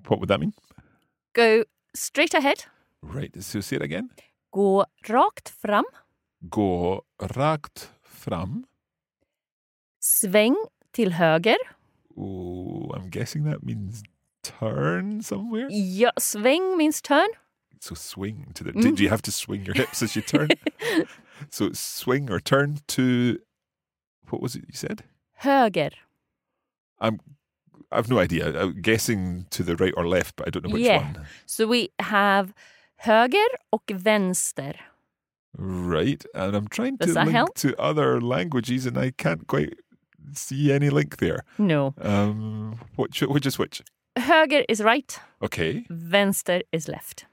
what 0.08 0.20
would 0.20 0.28
that 0.28 0.40
mean? 0.40 0.52
Go 1.34 1.64
straight 1.94 2.34
ahead. 2.34 2.64
Right. 3.02 3.34
So 3.42 3.60
say 3.60 3.76
it 3.76 3.82
again. 3.82 4.10
Gå 4.52 4.84
rakt 5.08 5.48
fram. 5.48 5.84
Gå 6.40 7.02
rakt 7.18 7.90
fram. 8.02 8.64
Sväng 10.00 10.56
till 10.92 11.12
höger. 11.12 11.58
Oh, 12.16 12.90
I'm 12.94 13.10
guessing 13.10 13.44
that 13.44 13.62
means 13.62 14.02
turn 14.42 15.22
somewhere. 15.22 15.68
Ja, 15.70 16.10
sväng 16.18 16.76
means 16.76 17.00
turn. 17.02 17.28
So 17.80 17.94
swing 17.94 18.46
to 18.54 18.64
the. 18.64 18.72
Do, 18.72 18.92
do 18.92 19.02
you 19.02 19.08
have 19.08 19.22
to 19.22 19.32
swing 19.32 19.64
your 19.64 19.74
hips 19.74 20.02
as 20.02 20.16
you 20.16 20.22
turn? 20.22 20.48
so 21.50 21.70
swing 21.72 22.30
or 22.30 22.40
turn 22.40 22.78
to. 22.88 23.38
What 24.30 24.42
was 24.42 24.54
it 24.56 24.64
you 24.68 24.74
said? 24.74 25.04
Höger. 25.42 25.92
I'm. 27.00 27.20
I've 27.90 28.10
no 28.10 28.18
idea. 28.18 28.60
I'm 28.60 28.82
guessing 28.82 29.46
to 29.50 29.62
the 29.62 29.76
right 29.76 29.94
or 29.96 30.06
left, 30.06 30.36
but 30.36 30.46
I 30.46 30.50
don't 30.50 30.64
know 30.66 30.72
which 30.74 30.82
Yeah. 30.86 30.98
one. 31.02 31.26
So 31.46 31.66
we 31.66 31.88
have 32.00 32.52
höger 33.06 33.46
och 33.72 33.86
vänster. 33.88 34.74
Right, 35.56 36.24
and 36.34 36.54
I'm 36.54 36.68
trying 36.68 36.96
Does 36.96 37.14
to 37.14 37.20
link 37.20 37.30
help? 37.32 37.54
to 37.56 37.74
other 37.80 38.20
languages, 38.20 38.86
and 38.86 38.98
I 38.98 39.10
can't 39.12 39.46
quite 39.46 39.74
see 40.34 40.70
any 40.72 40.90
link 40.90 41.16
there. 41.16 41.44
No. 41.58 41.94
Um, 42.00 42.78
which 42.96 43.20
which 43.22 43.46
is 43.46 43.58
which? 43.58 43.82
Höger 44.18 44.64
is 44.68 44.80
right, 44.82 45.18
Okay, 45.42 45.86
vänster 45.90 46.62
is 46.72 46.88
left. 46.88 47.26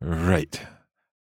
right. 0.00 0.60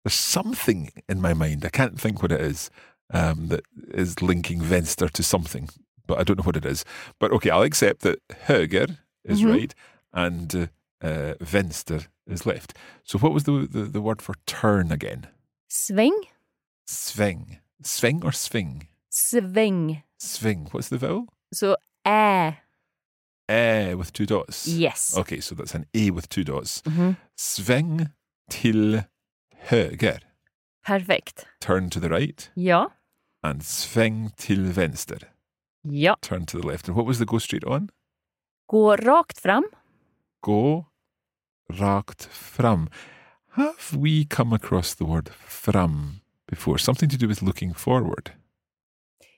There's 0.03 0.15
something 0.15 0.91
in 1.09 1.21
my 1.21 1.35
mind. 1.35 1.65
I 1.65 1.69
can't 1.69 2.01
think 2.01 2.23
what 2.23 2.33
it 2.33 2.41
is. 2.41 2.71
Um, 3.13 3.49
that 3.49 3.65
is 3.93 4.23
linking 4.23 4.61
vänster 4.63 5.11
to 5.11 5.23
something, 5.23 5.69
but 6.07 6.19
I 6.21 6.23
don't 6.25 6.37
know 6.39 6.45
what 6.47 6.57
it 6.57 6.65
is. 6.65 6.85
But 7.19 7.33
okay, 7.33 7.51
I'll 7.51 7.63
accept 7.67 8.01
that 8.03 8.19
höger 8.47 8.99
is 9.25 9.41
Mhm. 9.41 9.51
right 9.53 9.75
and 10.13 10.55
uh, 10.55 10.67
uh, 11.03 11.35
is 12.27 12.47
left. 12.47 12.75
So 13.05 13.19
what 13.19 13.33
was 13.33 13.45
the, 13.45 13.67
the 13.71 13.83
the 13.93 14.01
word 14.01 14.23
for 14.23 14.35
turn 14.47 14.93
again? 14.93 15.27
Sväng, 15.69 16.29
Sväng, 16.87 17.59
sväng 17.83 18.23
or 18.25 18.33
sving? 18.33 18.87
sväng. 19.11 20.03
Sving. 20.21 20.69
What's 20.71 20.89
the 20.89 20.99
vowel? 20.99 21.27
Så 21.55 21.77
ä. 22.07 22.57
Eh 23.49 23.95
with 23.95 24.13
two 24.13 24.27
dots. 24.27 24.67
Yes. 24.69 25.17
Okay, 25.17 25.41
so 25.41 25.55
that's 25.57 25.75
an 25.75 25.87
A 25.95 26.11
with 26.11 26.29
two 26.29 26.45
dots. 26.45 26.83
Mhm. 26.83 27.17
Sväng 27.37 28.11
till 28.49 29.03
höger. 29.69 30.21
Perfect. 30.87 31.47
Turn 31.61 31.91
to 31.91 32.01
the 32.01 32.09
right. 32.09 32.51
Ja. 32.55 32.89
And 33.43 33.63
sväng 33.65 34.31
till 34.37 34.73
vänster. 34.73 35.33
Ja. 35.83 36.17
turn 36.21 36.47
to 36.47 36.61
the 36.61 36.67
left. 36.69 36.89
And 36.89 36.97
what 36.97 37.07
was 37.07 37.19
the 37.19 37.25
go 37.25 37.41
straight 37.41 37.65
on? 37.65 37.89
Gå 38.67 38.97
rakt 38.97 39.39
fram. 39.39 39.65
Gå 40.41 40.85
rakt 41.73 42.25
fram. 42.25 42.89
Have 43.53 43.97
we 43.99 44.25
come 44.31 44.57
across 44.57 44.95
the 44.95 45.05
word 45.05 45.29
fram 45.49 46.21
before? 46.49 46.79
Something 46.79 47.09
to 47.11 47.17
do 47.17 47.29
with 47.29 47.43
looking 47.43 47.75
forward. 47.75 48.31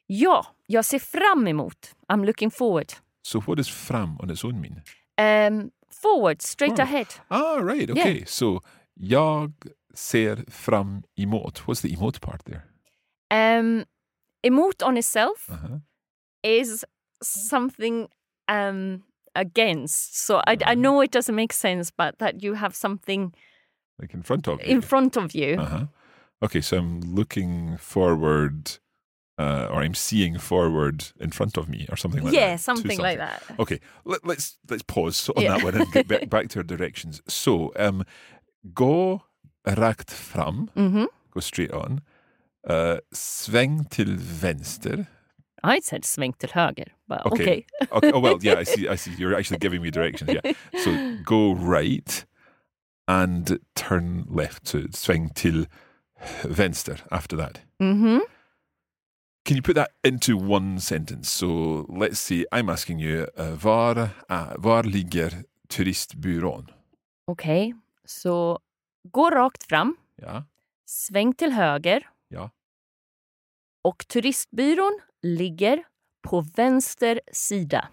Ja, 0.07 0.47
jag 0.67 0.85
ser 0.85 0.99
fram 0.99 1.49
emot. 1.49 1.95
I'm 2.09 2.25
looking 2.25 2.51
forward. 2.51 2.93
So 3.23 3.41
what 3.41 3.57
does 3.57 3.69
fram 3.69 4.17
on 4.21 4.31
its 4.31 4.45
own 4.45 4.61
mean? 4.61 4.83
Um, 5.19 5.71
forward, 6.03 6.43
straight 6.43 6.77
Forward. 6.77 6.89
ahead. 6.95 7.07
Ah, 7.29 7.57
right. 7.63 7.91
Okay. 7.91 8.25
So 8.27 8.61
jag 8.95 9.53
ser 9.95 10.45
fram 10.51 11.03
emot. 11.17 11.63
What's 11.67 11.81
the 11.83 11.89
emot 11.97 12.21
part 12.21 12.45
there? 12.45 12.63
Um, 13.33 13.85
emot 14.45 14.83
on 14.83 14.97
itself 14.97 15.49
Uh-huh. 15.51 15.79
is 16.43 16.85
something 17.23 18.09
um, 18.49 19.03
against. 19.35 20.19
So 20.19 20.37
I, 20.47 20.57
I 20.67 20.75
know 20.75 21.03
it 21.03 21.11
doesn't 21.13 21.35
make 21.35 21.53
sense, 21.53 21.91
but 21.97 22.19
that 22.19 22.43
you 22.43 22.55
have 22.55 22.75
something 22.75 23.33
Like 24.01 24.15
in 24.15 24.23
front 24.23 24.49
of 24.49 24.61
you. 24.61 24.75
in 24.75 24.81
front 24.83 25.17
of 25.17 25.35
you. 25.35 25.61
Uh-huh. 25.61 25.87
Okay, 26.43 26.61
so 26.61 26.77
I'm 26.77 27.01
looking 27.15 27.77
forward, 27.79 28.79
uh, 29.39 29.69
or 29.71 29.83
I'm 29.85 29.95
seeing 29.95 30.39
forward 30.39 31.05
in 31.21 31.31
front 31.31 31.57
of 31.57 31.69
me, 31.69 31.87
or 31.89 31.97
something 31.97 32.25
like 32.25 32.33
that. 32.35 32.41
yeah, 32.41 32.57
to 32.57 32.63
something 32.63 32.99
like 32.99 33.19
that. 33.19 33.43
Okay, 33.59 33.79
let, 34.05 34.25
let's 34.27 34.59
let's 34.71 34.83
pause 34.83 35.31
on 35.37 35.43
Yeah. 35.45 35.51
that 35.59 35.63
one 35.65 35.75
and 35.77 35.93
get 35.93 36.09
back, 36.09 36.29
back 36.35 36.49
to 36.49 36.59
our 36.59 36.65
directions. 36.67 37.23
So, 37.29 37.71
um, 37.77 38.05
gå 38.75 39.21
rakt 39.65 40.11
fram, 40.11 40.69
hmm 40.75 41.05
go 41.31 41.41
straight 41.41 41.73
on. 41.73 42.01
Uh, 42.71 42.99
sväng 43.13 43.85
till 43.85 44.17
vänster. 44.19 45.07
I 45.77 45.81
said 45.83 46.05
sväng 46.05 46.33
till 46.33 46.51
höger, 46.53 46.95
but 47.09 47.27
Okay. 47.27 47.43
okay. 47.47 47.65
Okay. 47.91 48.13
Oh 48.13 48.21
well, 48.23 48.39
yeah. 48.43 48.61
I 48.61 48.65
see. 48.65 48.89
I 48.89 48.97
see. 48.97 49.11
You're 49.19 49.39
actually 49.39 49.59
giving 49.61 49.83
me 49.83 49.91
directions. 49.91 50.31
Yeah. 50.31 50.55
So 50.85 50.91
go 51.25 51.55
right 51.55 52.27
and 53.07 53.59
turn 53.75 54.27
left. 54.31 54.67
So 54.67 54.79
sväng 54.93 55.29
till 55.35 55.67
vänster 56.45 57.01
after 57.11 57.37
that. 57.37 57.61
hmm 57.81 58.19
Can 59.45 59.57
you 59.57 59.63
put 59.63 59.75
that 59.75 59.89
into 60.05 60.37
one 60.37 60.81
sentence? 60.81 61.31
So 61.31 61.47
let's 61.89 62.21
see. 62.21 62.47
I'm 62.53 62.69
asking 62.73 63.01
you, 63.01 63.27
uh, 63.39 63.55
var, 63.65 63.99
uh, 64.31 64.55
var 64.59 64.83
ligger 64.85 65.45
turistbyrån? 65.69 66.71
Okej, 67.27 67.75
så 68.05 68.59
gå 69.13 69.31
rakt 69.31 69.65
fram, 69.69 69.97
Ja. 70.17 70.45
sväng 70.87 71.35
till 71.35 71.53
höger. 71.53 72.09
Och 73.83 74.09
turistbyrån 74.09 75.01
ligger 75.23 75.85
på 76.23 76.41
vänster 76.41 77.21
sida. 77.33 77.89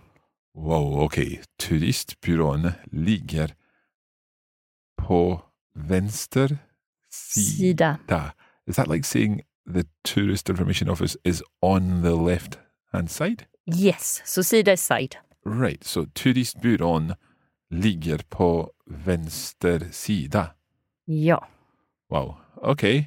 Wow, 0.53 1.03
okej. 1.03 1.41
Turistbyrån 1.59 2.71
ligger 2.91 3.55
på 4.97 5.41
vänster 5.75 6.57
sida. 7.09 7.97
Sida. 8.07 8.33
Is 8.67 8.75
that 8.75 8.87
like 8.87 9.03
saying 9.03 9.41
the 9.73 9.83
tourist 10.13 10.49
information 10.49 10.89
office 10.89 11.17
is 11.23 11.43
on 11.61 12.03
the 12.03 12.31
left 12.31 12.59
hand 12.91 13.11
side? 13.11 13.43
Yes, 13.75 14.21
så 14.25 14.43
sida 14.43 14.71
är 14.71 14.75
side. 14.75 15.15
Right, 15.45 15.83
so 15.83 16.05
turistbyrån 16.05 17.13
ligger 17.69 18.17
på 18.17 18.71
vänster 18.85 19.87
sida. 19.91 20.51
Ja. 21.05 21.47
Wow. 22.09 22.35
Okay. 22.55 23.05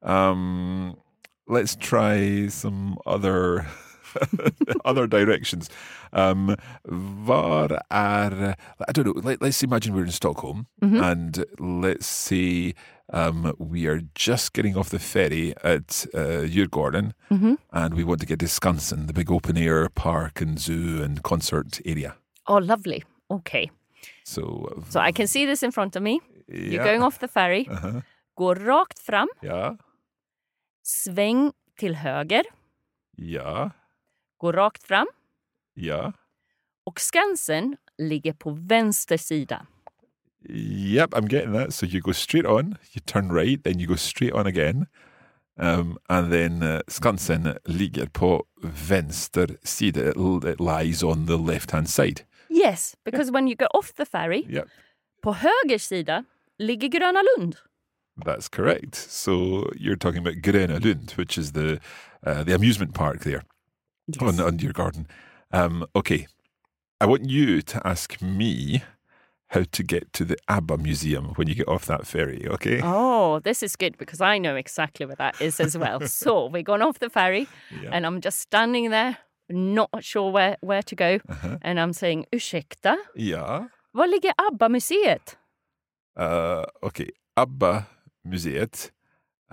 Um, 0.00 0.96
let's 1.48 1.76
try 1.76 2.48
some 2.48 2.96
other 3.06 3.66
other 4.84 5.06
directions. 5.06 5.70
Um, 6.12 6.56
var 7.26 7.80
är 7.90 8.54
I 8.88 8.92
don't 8.92 9.06
know. 9.06 9.20
Let, 9.24 9.42
let's 9.42 9.62
imagine 9.64 9.94
we're 9.94 10.04
in 10.06 10.12
Stockholm, 10.12 10.66
Mhm. 10.82 11.02
and 11.02 11.44
let's 11.58 12.06
say 12.06 12.74
um, 13.12 13.52
we 13.58 13.86
are 13.88 14.00
just 14.14 14.52
getting 14.54 14.76
off 14.76 14.88
the 14.90 14.98
ferry 14.98 15.52
at 15.64 16.06
uh, 16.14 16.46
Djurgården, 16.48 17.12
Mhm. 17.30 17.56
and 17.72 17.94
we 17.94 18.04
want 18.04 18.20
to 18.20 18.26
get 18.26 18.38
to 18.38 18.46
Skansen, 18.46 19.06
the 19.06 19.12
big 19.12 19.30
open 19.30 19.56
air 19.56 19.88
park 19.94 20.40
and 20.40 20.58
zoo 20.58 21.02
and 21.02 21.22
concert 21.22 21.80
area. 21.84 22.14
Oh, 22.46 22.58
lovely. 22.60 23.02
Okay. 23.30 23.70
So, 24.24 24.68
So 24.88 25.00
I 25.00 25.12
can 25.12 25.26
see 25.26 25.46
this 25.46 25.62
in 25.62 25.70
front 25.72 25.96
of 25.96 26.02
me. 26.02 26.20
yeah. 26.48 26.70
You're 26.72 26.84
going 26.84 27.02
off 27.02 27.18
the 27.18 27.28
ferry. 27.28 27.66
Uh-huh. 27.70 28.00
Rakt 28.38 28.98
fram, 29.02 29.28
Ja, 29.42 29.76
sväng 30.86 31.52
till 31.78 31.94
höger, 31.94 32.44
ja, 33.16 33.70
gå 34.36 34.52
rakt 34.52 34.82
fram 34.82 35.06
ja. 35.74 36.12
och 36.84 37.00
Skansen 37.00 37.76
ligger 37.98 38.32
på 38.32 38.50
vänster 38.50 39.16
sida. 39.16 39.66
Yep, 40.48 41.14
I'm 41.14 41.32
getting 41.32 41.52
that. 41.54 41.74
So 41.74 41.86
you 41.86 42.00
go 42.00 42.12
straight 42.12 42.46
on, 42.46 42.76
you 42.92 43.00
turn 43.04 43.32
right, 43.32 43.64
then 43.64 43.80
you 43.80 43.86
go 43.86 43.96
straight 43.96 44.34
on 44.34 44.46
again. 44.46 44.86
Um, 45.56 45.98
and 46.08 46.32
then 46.32 46.62
uh, 46.62 46.80
Skansen 46.88 47.58
ligger 47.64 48.06
på 48.06 48.44
vänster 48.62 49.56
sida. 49.62 50.00
It, 50.10 50.44
it 50.44 50.60
lies 50.60 51.02
on 51.02 51.26
the 51.26 51.52
left 51.52 51.70
hand 51.70 51.88
side. 51.88 52.20
Yes, 52.50 52.96
because 53.04 53.32
when 53.32 53.48
you 53.48 53.56
go 53.56 53.66
off 53.66 53.92
the 53.92 54.04
ferry, 54.04 54.44
Yep, 54.48 54.68
på 55.22 55.32
höger 55.32 55.78
sida 55.78 56.24
ligger 56.58 56.88
Gröna 56.88 57.22
Lund. 57.22 57.56
That's 58.16 58.48
correct. 58.48 58.94
So 58.94 59.68
you're 59.76 59.96
talking 59.96 60.20
about 60.20 60.34
Gröna 60.42 60.78
Lund, 60.84 61.12
which 61.16 61.36
is 61.38 61.52
the 61.52 61.80
uh, 62.26 62.44
the 62.44 62.54
amusement 62.54 62.94
park 62.94 63.20
there 63.20 63.42
on, 64.20 64.40
on 64.40 64.56
Djurgården. 64.58 65.06
Um, 65.52 65.84
okay, 65.94 66.26
I 67.00 67.06
want 67.06 67.28
you 67.30 67.60
to 67.62 67.86
ask 67.86 68.22
me 68.22 68.82
how 69.48 69.64
to 69.70 69.82
get 69.82 70.12
to 70.12 70.24
the 70.24 70.36
ABBA 70.48 70.78
Museum 70.78 71.32
when 71.36 71.48
you 71.48 71.54
get 71.54 71.68
off 71.68 71.86
that 71.86 72.06
ferry, 72.06 72.46
okay? 72.48 72.80
Oh, 72.82 73.40
this 73.40 73.62
is 73.62 73.76
good 73.76 73.96
because 73.98 74.20
I 74.20 74.38
know 74.38 74.56
exactly 74.56 75.06
where 75.06 75.16
that 75.16 75.40
is 75.40 75.60
as 75.60 75.76
well. 75.78 76.00
so 76.08 76.46
we're 76.52 76.62
going 76.62 76.82
off 76.82 76.98
the 76.98 77.10
ferry 77.10 77.46
Yeah. 77.82 77.90
and 77.92 78.06
I'm 78.06 78.20
just 78.20 78.40
standing 78.40 78.90
there, 78.90 79.18
not 79.50 79.90
sure 80.00 80.32
where, 80.32 80.56
where 80.60 80.82
to 80.82 80.94
go. 80.96 81.18
Uh-huh. 81.28 81.58
And 81.62 81.78
I'm 81.78 81.92
saying, 81.92 82.26
ursäkta, 82.32 82.96
Ja. 83.14 83.68
var 83.92 84.08
ligger 84.08 84.32
ABBA-museet? 84.38 85.36
Uh, 86.16 86.64
Okej, 86.82 87.10
ABBA-museet 88.24 88.92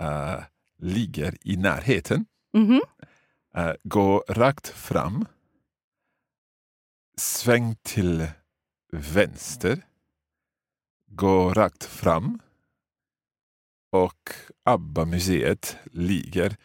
uh, 0.00 0.44
ligger 0.78 1.36
i 1.40 1.56
närheten. 1.56 2.26
Mhm. 2.52 2.80
Uh, 3.56 3.74
gå 3.84 4.24
rakt 4.28 4.68
fram. 4.68 5.26
Sväng 7.16 7.76
till 7.82 8.26
vänster. 8.92 9.86
Gå 11.06 11.52
rakt 11.54 11.84
fram. 11.84 12.40
Och 13.90 14.30
ABBA-museet 14.64 15.76
ligger 15.84 16.56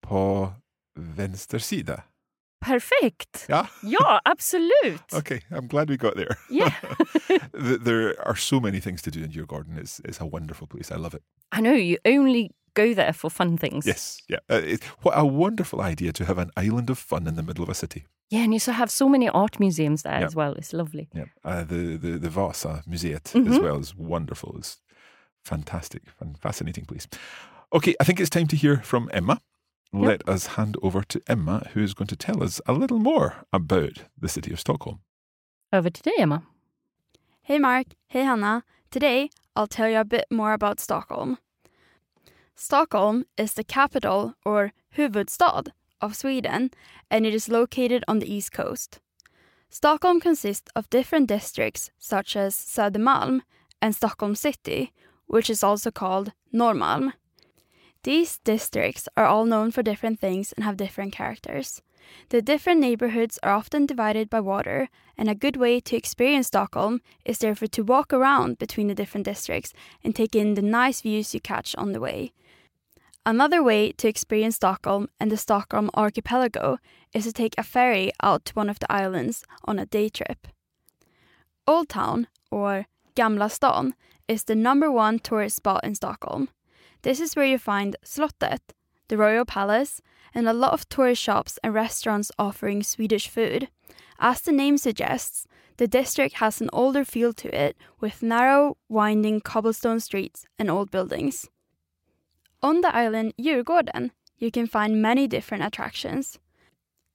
på 0.00 0.52
vänster 0.94 1.58
sida. 1.58 2.02
Perfekt! 2.66 3.46
Yeah. 3.48 3.66
yeah, 3.82 4.18
absolut! 4.26 5.00
okay, 5.14 5.40
I'm 5.50 5.66
glad 5.68 5.88
we 5.88 5.96
got 5.96 6.16
there. 6.16 6.36
Yeah. 6.50 6.72
There 7.84 8.14
are 8.28 8.36
so 8.36 8.60
many 8.60 8.80
things 8.80 9.02
to 9.02 9.10
do 9.10 9.22
in 9.24 9.30
Djurgården. 9.30 9.78
It's, 9.78 10.00
it's 10.04 10.20
a 10.20 10.26
wonderful 10.26 10.66
place. 10.66 10.92
I 10.92 10.96
love 10.96 11.14
it. 11.14 11.22
I 11.52 11.60
know, 11.60 11.72
you 11.72 11.96
only 12.04 12.50
go 12.74 12.92
there 12.94 13.12
for 13.12 13.30
fun 13.30 13.56
things. 13.56 13.86
Yes, 13.86 14.20
yeah. 14.28 14.38
Uh, 14.50 14.56
it, 14.56 14.84
what 15.02 15.14
a 15.16 15.24
wonderful 15.24 15.80
idea 15.80 16.12
to 16.12 16.24
have 16.24 16.38
an 16.38 16.50
island 16.56 16.90
of 16.90 16.98
fun 16.98 17.26
in 17.26 17.34
the 17.36 17.42
middle 17.42 17.62
of 17.62 17.70
a 17.70 17.74
city. 17.74 18.04
Yeah, 18.30 18.42
and 18.44 18.52
you 18.52 18.58
so 18.60 18.72
have 18.72 18.90
so 18.90 19.08
many 19.08 19.28
art 19.28 19.58
museums 19.60 20.02
there 20.02 20.18
Yeah. 20.20 20.26
as 20.26 20.34
well. 20.36 20.52
It's 20.54 20.72
lovely. 20.72 21.08
Yeah, 21.14 21.26
uh, 21.44 21.64
the 21.64 21.96
the 21.96 22.18
the 22.18 22.28
Vasa 22.30 22.82
Museet 22.86 23.34
as 23.48 23.58
Mhm. 23.58 23.62
well 23.62 23.78
is 23.80 23.94
wonderful. 23.96 24.54
It's 24.58 24.78
fantastic, 25.44 26.02
fun, 26.18 26.36
fascinating 26.40 26.84
place. 26.86 27.06
Okay, 27.72 27.94
I 28.00 28.04
think 28.04 28.20
it's 28.20 28.30
time 28.30 28.46
to 28.48 28.56
hear 28.56 28.76
from 28.82 29.08
Emma. 29.12 29.40
Yep. 29.96 30.06
Let 30.06 30.28
us 30.28 30.46
hand 30.46 30.76
over 30.82 31.02
to 31.02 31.22
Emma, 31.26 31.66
who 31.72 31.82
is 31.82 31.94
going 31.94 32.08
to 32.08 32.16
tell 32.16 32.42
us 32.42 32.60
a 32.66 32.74
little 32.74 32.98
more 32.98 33.46
about 33.50 34.04
the 34.20 34.28
city 34.28 34.52
of 34.52 34.60
Stockholm. 34.60 35.00
Over 35.72 35.88
to 35.88 36.02
dig, 36.02 36.14
Emma. 36.18 36.42
Hey 37.40 37.58
Mark, 37.58 37.86
hey 38.08 38.22
Hanna. 38.22 38.64
Today 38.90 39.30
I'll 39.54 39.66
tell 39.66 39.88
you 39.88 39.98
a 39.98 40.04
bit 40.04 40.26
more 40.30 40.52
about 40.52 40.80
Stockholm. 40.80 41.38
Stockholm 42.54 43.24
is 43.38 43.54
the 43.54 43.64
capital 43.64 44.34
or 44.44 44.72
huvudstad 44.96 45.68
of 46.00 46.14
Sweden 46.14 46.72
and 47.10 47.24
it 47.24 47.34
is 47.34 47.48
located 47.48 48.04
on 48.06 48.18
the 48.18 48.30
east 48.30 48.52
coast. 48.52 49.00
Stockholm 49.70 50.20
consists 50.20 50.70
of 50.76 50.90
different 50.90 51.28
districts 51.28 51.90
such 51.98 52.36
as 52.36 52.54
Södermalm 52.54 53.40
and 53.80 53.94
Stockholm 53.94 54.34
city, 54.34 54.92
which 55.26 55.48
is 55.48 55.62
also 55.62 55.90
called 55.90 56.32
Norrmalm. 56.52 57.12
These 58.02 58.38
districts 58.38 59.08
are 59.16 59.26
all 59.26 59.44
known 59.44 59.70
for 59.70 59.82
different 59.82 60.20
things 60.20 60.52
and 60.52 60.64
have 60.64 60.76
different 60.76 61.12
characters. 61.12 61.82
The 62.28 62.40
different 62.40 62.80
neighborhoods 62.80 63.38
are 63.42 63.52
often 63.52 63.86
divided 63.86 64.30
by 64.30 64.40
water, 64.40 64.88
and 65.18 65.28
a 65.28 65.34
good 65.34 65.56
way 65.56 65.80
to 65.80 65.96
experience 65.96 66.46
Stockholm 66.46 67.00
is 67.24 67.38
therefore 67.38 67.68
to 67.68 67.82
walk 67.82 68.12
around 68.12 68.58
between 68.58 68.86
the 68.86 68.94
different 68.94 69.24
districts 69.24 69.72
and 70.04 70.14
take 70.14 70.36
in 70.36 70.54
the 70.54 70.62
nice 70.62 71.00
views 71.00 71.34
you 71.34 71.40
catch 71.40 71.74
on 71.76 71.92
the 71.92 72.00
way. 72.00 72.32
Another 73.24 73.60
way 73.60 73.90
to 73.90 74.06
experience 74.06 74.54
Stockholm 74.54 75.08
and 75.18 75.32
the 75.32 75.36
Stockholm 75.36 75.90
archipelago 75.94 76.78
is 77.12 77.24
to 77.24 77.32
take 77.32 77.54
a 77.58 77.64
ferry 77.64 78.12
out 78.22 78.44
to 78.44 78.52
one 78.52 78.70
of 78.70 78.78
the 78.78 78.92
islands 78.92 79.42
on 79.64 79.80
a 79.80 79.86
day 79.86 80.08
trip. 80.08 80.46
Old 81.66 81.88
Town, 81.88 82.28
or 82.52 82.86
Gamla 83.16 83.50
stan, 83.50 83.94
is 84.28 84.44
the 84.44 84.54
number 84.54 84.92
one 84.92 85.18
tourist 85.18 85.56
spot 85.56 85.82
in 85.82 85.96
Stockholm. 85.96 86.50
This 87.06 87.20
is 87.20 87.36
where 87.36 87.46
you 87.46 87.56
find 87.56 87.94
Slottet, 88.04 88.58
the 89.06 89.16
royal 89.16 89.44
palace, 89.44 90.02
and 90.34 90.48
a 90.48 90.52
lot 90.52 90.72
of 90.72 90.88
tourist 90.88 91.22
shops 91.22 91.56
and 91.62 91.72
restaurants 91.72 92.32
offering 92.36 92.82
Swedish 92.82 93.28
food. 93.28 93.68
As 94.18 94.40
the 94.40 94.50
name 94.50 94.76
suggests, 94.76 95.46
the 95.76 95.86
district 95.86 96.38
has 96.38 96.60
an 96.60 96.68
older 96.72 97.04
feel 97.04 97.32
to 97.34 97.48
it 97.54 97.76
with 98.00 98.24
narrow, 98.24 98.76
winding 98.88 99.40
cobblestone 99.40 100.00
streets 100.00 100.46
and 100.58 100.68
old 100.68 100.90
buildings. 100.90 101.48
On 102.60 102.80
the 102.80 102.92
island 102.92 103.34
Djurgården, 103.38 104.10
you 104.38 104.50
can 104.50 104.66
find 104.66 105.00
many 105.00 105.28
different 105.28 105.62
attractions. 105.62 106.40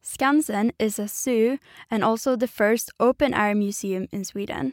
Skansen 0.02 0.72
is 0.80 1.00
a 1.00 1.10
zoo 1.10 1.60
and 1.90 2.02
also 2.02 2.38
the 2.38 2.48
first 2.48 2.94
open 2.98 3.34
air 3.34 3.54
museum 3.54 4.08
in 4.14 4.24
Sweden. 4.24 4.72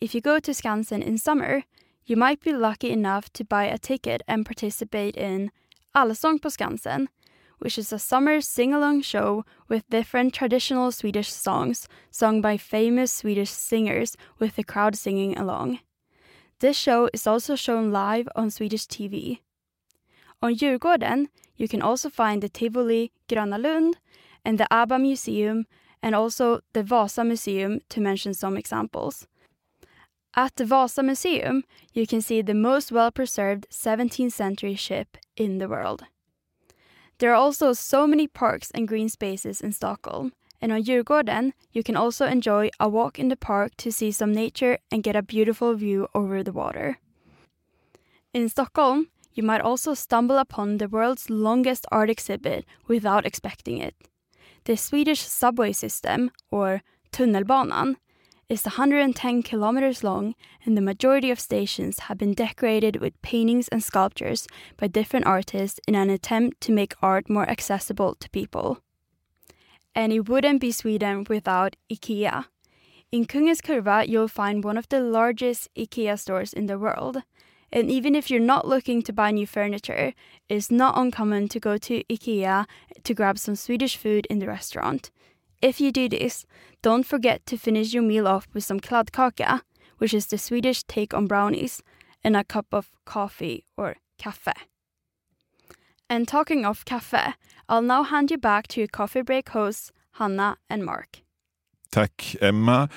If 0.00 0.14
you 0.14 0.22
go 0.22 0.40
to 0.40 0.52
Skansen 0.52 1.02
in 1.02 1.18
summer, 1.18 1.64
you 2.06 2.16
might 2.16 2.40
be 2.40 2.52
lucky 2.52 2.90
enough 2.90 3.32
to 3.32 3.44
buy 3.44 3.64
a 3.64 3.78
ticket 3.78 4.22
and 4.28 4.44
participate 4.44 5.16
in 5.16 5.50
Allsång 5.94 6.40
på 6.40 6.50
Skansen, 6.50 7.08
which 7.58 7.78
is 7.78 7.92
a 7.92 7.98
summer 7.98 8.40
sing 8.40 8.74
along 8.74 9.02
show 9.02 9.44
with 9.68 9.88
different 9.88 10.34
traditional 10.34 10.92
Swedish 10.92 11.32
songs 11.32 11.88
sung 12.10 12.40
by 12.40 12.56
famous 12.56 13.12
Swedish 13.12 13.50
singers 13.50 14.16
with 14.38 14.56
the 14.56 14.64
crowd 14.64 14.96
singing 14.96 15.36
along. 15.38 15.78
This 16.60 16.76
show 16.76 17.08
is 17.12 17.26
also 17.26 17.56
shown 17.56 17.92
live 17.92 18.28
on 18.36 18.50
Swedish 18.50 18.86
TV. 18.86 19.40
On 20.42 20.54
Djurgården, 20.54 21.28
you 21.56 21.68
can 21.68 21.80
also 21.80 22.10
find 22.10 22.42
the 22.42 22.48
Tivoli 22.48 23.12
Gröna 23.28 23.60
Lund 23.60 23.98
and 24.44 24.58
the 24.58 24.66
ABBA 24.70 24.98
Museum 24.98 25.66
and 26.02 26.14
also 26.14 26.60
the 26.74 26.82
Vasa 26.82 27.24
Museum 27.24 27.80
to 27.88 28.00
mention 28.00 28.34
some 28.34 28.58
examples. 28.58 29.26
At 30.36 30.56
the 30.56 30.64
Vasa 30.64 31.00
Museum, 31.00 31.62
you 31.92 32.08
can 32.08 32.20
see 32.20 32.42
the 32.42 32.54
most 32.54 32.90
well 32.90 33.12
preserved 33.12 33.68
17th 33.70 34.32
century 34.32 34.74
ship 34.74 35.16
in 35.36 35.58
the 35.58 35.68
world. 35.68 36.04
There 37.18 37.30
are 37.30 37.36
also 37.36 37.72
so 37.72 38.06
many 38.08 38.26
parks 38.26 38.72
and 38.72 38.88
green 38.88 39.08
spaces 39.08 39.60
in 39.60 39.70
Stockholm, 39.70 40.32
and 40.60 40.72
on 40.72 40.82
Djurgården, 40.82 41.52
you 41.72 41.84
can 41.84 41.94
also 41.94 42.26
enjoy 42.26 42.70
a 42.80 42.88
walk 42.88 43.20
in 43.20 43.28
the 43.28 43.36
park 43.36 43.76
to 43.76 43.92
see 43.92 44.10
some 44.10 44.32
nature 44.32 44.78
and 44.90 45.04
get 45.04 45.14
a 45.14 45.22
beautiful 45.22 45.74
view 45.74 46.08
over 46.14 46.42
the 46.42 46.52
water. 46.52 46.98
In 48.32 48.48
Stockholm, 48.48 49.10
you 49.34 49.44
might 49.44 49.60
also 49.60 49.94
stumble 49.94 50.38
upon 50.38 50.78
the 50.78 50.88
world's 50.88 51.30
longest 51.30 51.86
art 51.92 52.10
exhibit 52.10 52.64
without 52.88 53.24
expecting 53.24 53.78
it. 53.78 53.94
The 54.64 54.76
Swedish 54.76 55.20
subway 55.20 55.72
system, 55.72 56.32
or 56.50 56.82
Tunnelbanan, 57.12 57.96
is 58.48 58.64
110 58.64 59.42
kilometers 59.42 60.04
long, 60.04 60.34
and 60.64 60.76
the 60.76 60.82
majority 60.82 61.30
of 61.30 61.40
stations 61.40 62.00
have 62.00 62.18
been 62.18 62.34
decorated 62.34 62.96
with 62.96 63.20
paintings 63.22 63.68
and 63.68 63.82
sculptures 63.82 64.46
by 64.76 64.86
different 64.86 65.26
artists 65.26 65.80
in 65.88 65.94
an 65.94 66.10
attempt 66.10 66.60
to 66.60 66.72
make 66.72 66.94
art 67.02 67.30
more 67.30 67.48
accessible 67.48 68.14
to 68.16 68.30
people. 68.30 68.78
And 69.94 70.12
it 70.12 70.28
wouldn't 70.28 70.60
be 70.60 70.72
Sweden 70.72 71.24
without 71.28 71.76
IKEA. 71.90 72.46
In 73.12 73.26
Kungens 73.26 73.62
kurva, 73.62 74.08
you'll 74.08 74.28
find 74.28 74.64
one 74.64 74.76
of 74.76 74.88
the 74.88 75.00
largest 75.00 75.68
IKEA 75.76 76.18
stores 76.18 76.52
in 76.52 76.66
the 76.66 76.78
world. 76.78 77.22
And 77.70 77.90
even 77.90 78.14
if 78.14 78.30
you're 78.30 78.40
not 78.40 78.68
looking 78.68 79.02
to 79.02 79.12
buy 79.12 79.30
new 79.30 79.46
furniture, 79.46 80.14
it's 80.48 80.70
not 80.70 80.98
uncommon 80.98 81.48
to 81.48 81.60
go 81.60 81.76
to 81.78 82.04
IKEA 82.04 82.66
to 83.02 83.14
grab 83.14 83.38
some 83.38 83.56
Swedish 83.56 83.96
food 83.96 84.26
in 84.26 84.38
the 84.38 84.46
restaurant. 84.46 85.10
If 85.62 85.80
you 85.80 85.92
do 85.92 86.08
this, 86.08 86.46
don't 86.82 87.06
forget 87.06 87.46
to 87.46 87.56
finish 87.56 87.94
your 87.94 88.02
meal 88.02 88.28
off 88.28 88.46
with 88.52 88.64
some 88.64 88.80
kladdkaka, 88.80 89.62
which 89.98 90.14
is 90.14 90.26
the 90.26 90.38
Swedish 90.38 90.82
take 90.84 91.14
on 91.14 91.26
brownies, 91.26 91.82
and 92.22 92.36
a 92.36 92.44
cup 92.44 92.66
of 92.72 92.90
coffee 93.04 93.64
or 93.76 93.96
kaffe. 94.18 94.52
And 96.08 96.28
talking 96.28 96.64
of 96.64 96.84
kaffe, 96.84 97.34
I'll 97.68 97.82
now 97.82 98.02
hand 98.02 98.30
you 98.30 98.38
back 98.38 98.68
to 98.68 98.80
your 98.80 98.88
coffee 98.88 99.22
break 99.22 99.48
hosts, 99.50 99.92
Hanna 100.12 100.56
and 100.68 100.84
Mark. 100.84 101.22
Tack, 101.90 102.36
Emma. 102.40 102.88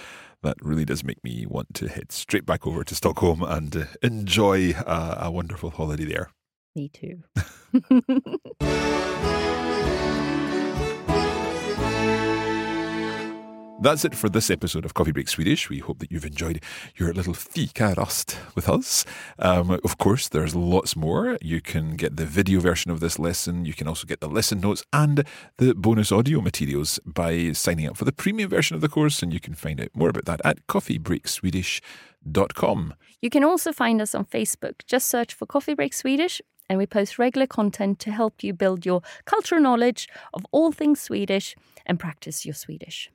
That 0.44 0.58
really 0.62 0.86
does 0.86 1.04
make 1.04 1.24
me 1.24 1.46
want 1.48 1.74
to 1.76 1.88
head 1.88 2.12
straight 2.12 2.46
back 2.46 2.68
over 2.68 2.84
to 2.84 2.96
Stockholm 2.96 3.42
and 3.44 3.76
uh, 3.76 3.86
enjoy 4.04 4.74
uh, 4.74 5.16
a 5.20 5.32
wonderful 5.32 5.72
holiday 5.72 6.06
there. 6.06 6.30
Me 6.76 6.90
too. 6.90 7.24
That's 13.80 14.04
it 14.04 14.16
for 14.16 14.28
this 14.28 14.50
episode 14.50 14.86
of 14.86 14.96
Coffee 14.96 15.12
Break 15.12 15.30
Swedish. 15.30 15.70
We 15.70 15.78
hope 15.78 16.00
that 16.00 16.12
you've 16.12 16.26
enjoyed 16.26 16.64
your 16.96 17.14
little 17.14 17.36
fika 17.36 17.94
rast 17.96 18.40
with 18.56 18.68
us. 18.68 19.06
Um, 19.38 19.70
of 19.70 20.00
course, 20.00 20.28
there's 20.28 20.56
lots 20.56 20.96
more. 20.96 21.38
You 21.44 21.62
can 21.62 21.96
get 21.96 22.18
the 22.18 22.26
video 22.26 22.60
version 22.60 22.90
of 22.90 23.02
this 23.02 23.20
lesson. 23.20 23.66
You 23.66 23.76
can 23.76 23.88
also 23.88 24.08
get 24.08 24.20
the 24.20 24.28
lesson 24.28 24.62
notes 24.62 24.84
and 24.92 25.24
the 25.58 25.76
bonus 25.76 26.12
audio 26.12 26.42
materials 26.42 27.00
by 27.06 27.52
signing 27.52 27.86
up 27.86 27.98
for 27.98 28.06
the 28.06 28.12
premium 28.12 28.50
version 28.50 28.74
of 28.74 28.82
the 28.82 28.90
course. 28.90 29.22
And 29.22 29.32
you 29.32 29.40
can 29.40 29.54
find 29.54 29.80
out 29.80 29.90
more 29.94 30.10
about 30.10 30.26
that 30.26 30.42
at 30.44 30.66
coffeebreakswedish.com. 30.66 32.94
You 33.22 33.30
can 33.30 33.44
also 33.44 33.72
find 33.72 34.02
us 34.02 34.16
on 34.16 34.26
Facebook. 34.26 34.88
Just 34.88 35.08
search 35.08 35.36
for 35.36 35.46
Coffee 35.46 35.76
Break 35.76 35.94
Swedish 35.94 36.42
and 36.68 36.80
we 36.80 36.88
post 36.88 37.20
regular 37.20 37.46
content 37.46 38.00
to 38.00 38.12
help 38.12 38.44
you 38.44 38.54
build 38.54 38.88
your 38.88 39.04
cultural 39.26 39.62
knowledge 39.62 40.10
of 40.34 40.48
all 40.52 40.72
things 40.72 41.00
Swedish 41.00 41.56
and 41.86 42.00
practice 42.00 42.44
your 42.44 42.56
Swedish. 42.56 43.12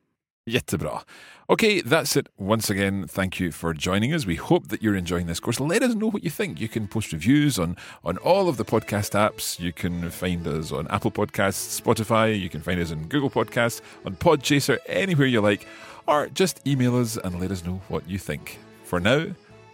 Jättebra. 0.47 1.03
Okay, 1.49 1.83
that's 1.83 2.17
it. 2.17 2.29
Once 2.39 2.71
again, 2.71 3.07
thank 3.07 3.39
you 3.39 3.53
for 3.53 3.75
joining 3.75 4.13
us. 4.15 4.27
We 4.27 4.37
hope 4.37 4.69
that 4.69 4.83
you're 4.83 4.97
enjoying 4.97 5.27
this 5.27 5.39
course. 5.41 5.61
Let 5.61 5.83
us 5.83 5.95
know 5.95 6.11
what 6.11 6.25
you 6.25 6.31
think. 6.31 6.61
You 6.61 6.69
can 6.69 6.89
post 6.89 7.13
reviews 7.13 7.59
on, 7.59 7.77
on 8.05 8.17
all 8.19 8.49
of 8.49 8.57
the 8.57 8.65
podcast 8.65 9.13
apps. 9.15 9.61
You 9.61 9.73
can 9.73 10.11
find 10.11 10.47
us 10.47 10.73
on 10.73 10.87
Apple 10.89 11.11
Podcasts, 11.11 11.81
Spotify. 11.81 12.41
You 12.41 12.49
can 12.49 12.61
find 12.61 12.81
us 12.81 12.91
on 12.91 13.05
Google 13.05 13.31
Podcasts, 13.31 13.83
on 14.05 14.17
Podchaser, 14.17 14.79
anywhere 14.87 15.27
you 15.27 15.41
like. 15.41 15.67
Or 16.07 16.29
just 16.29 16.67
email 16.67 16.97
us 16.97 17.17
and 17.17 17.41
let 17.41 17.51
us 17.51 17.65
know 17.65 17.81
what 17.89 18.09
you 18.09 18.19
think. 18.19 18.59
For 18.85 18.99
now, 19.01 19.27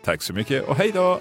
tack 0.02 0.22
så 0.22 0.32
mycket 0.32 0.68
och! 0.68 0.76
Hej 0.76 0.92
då! 0.92 1.20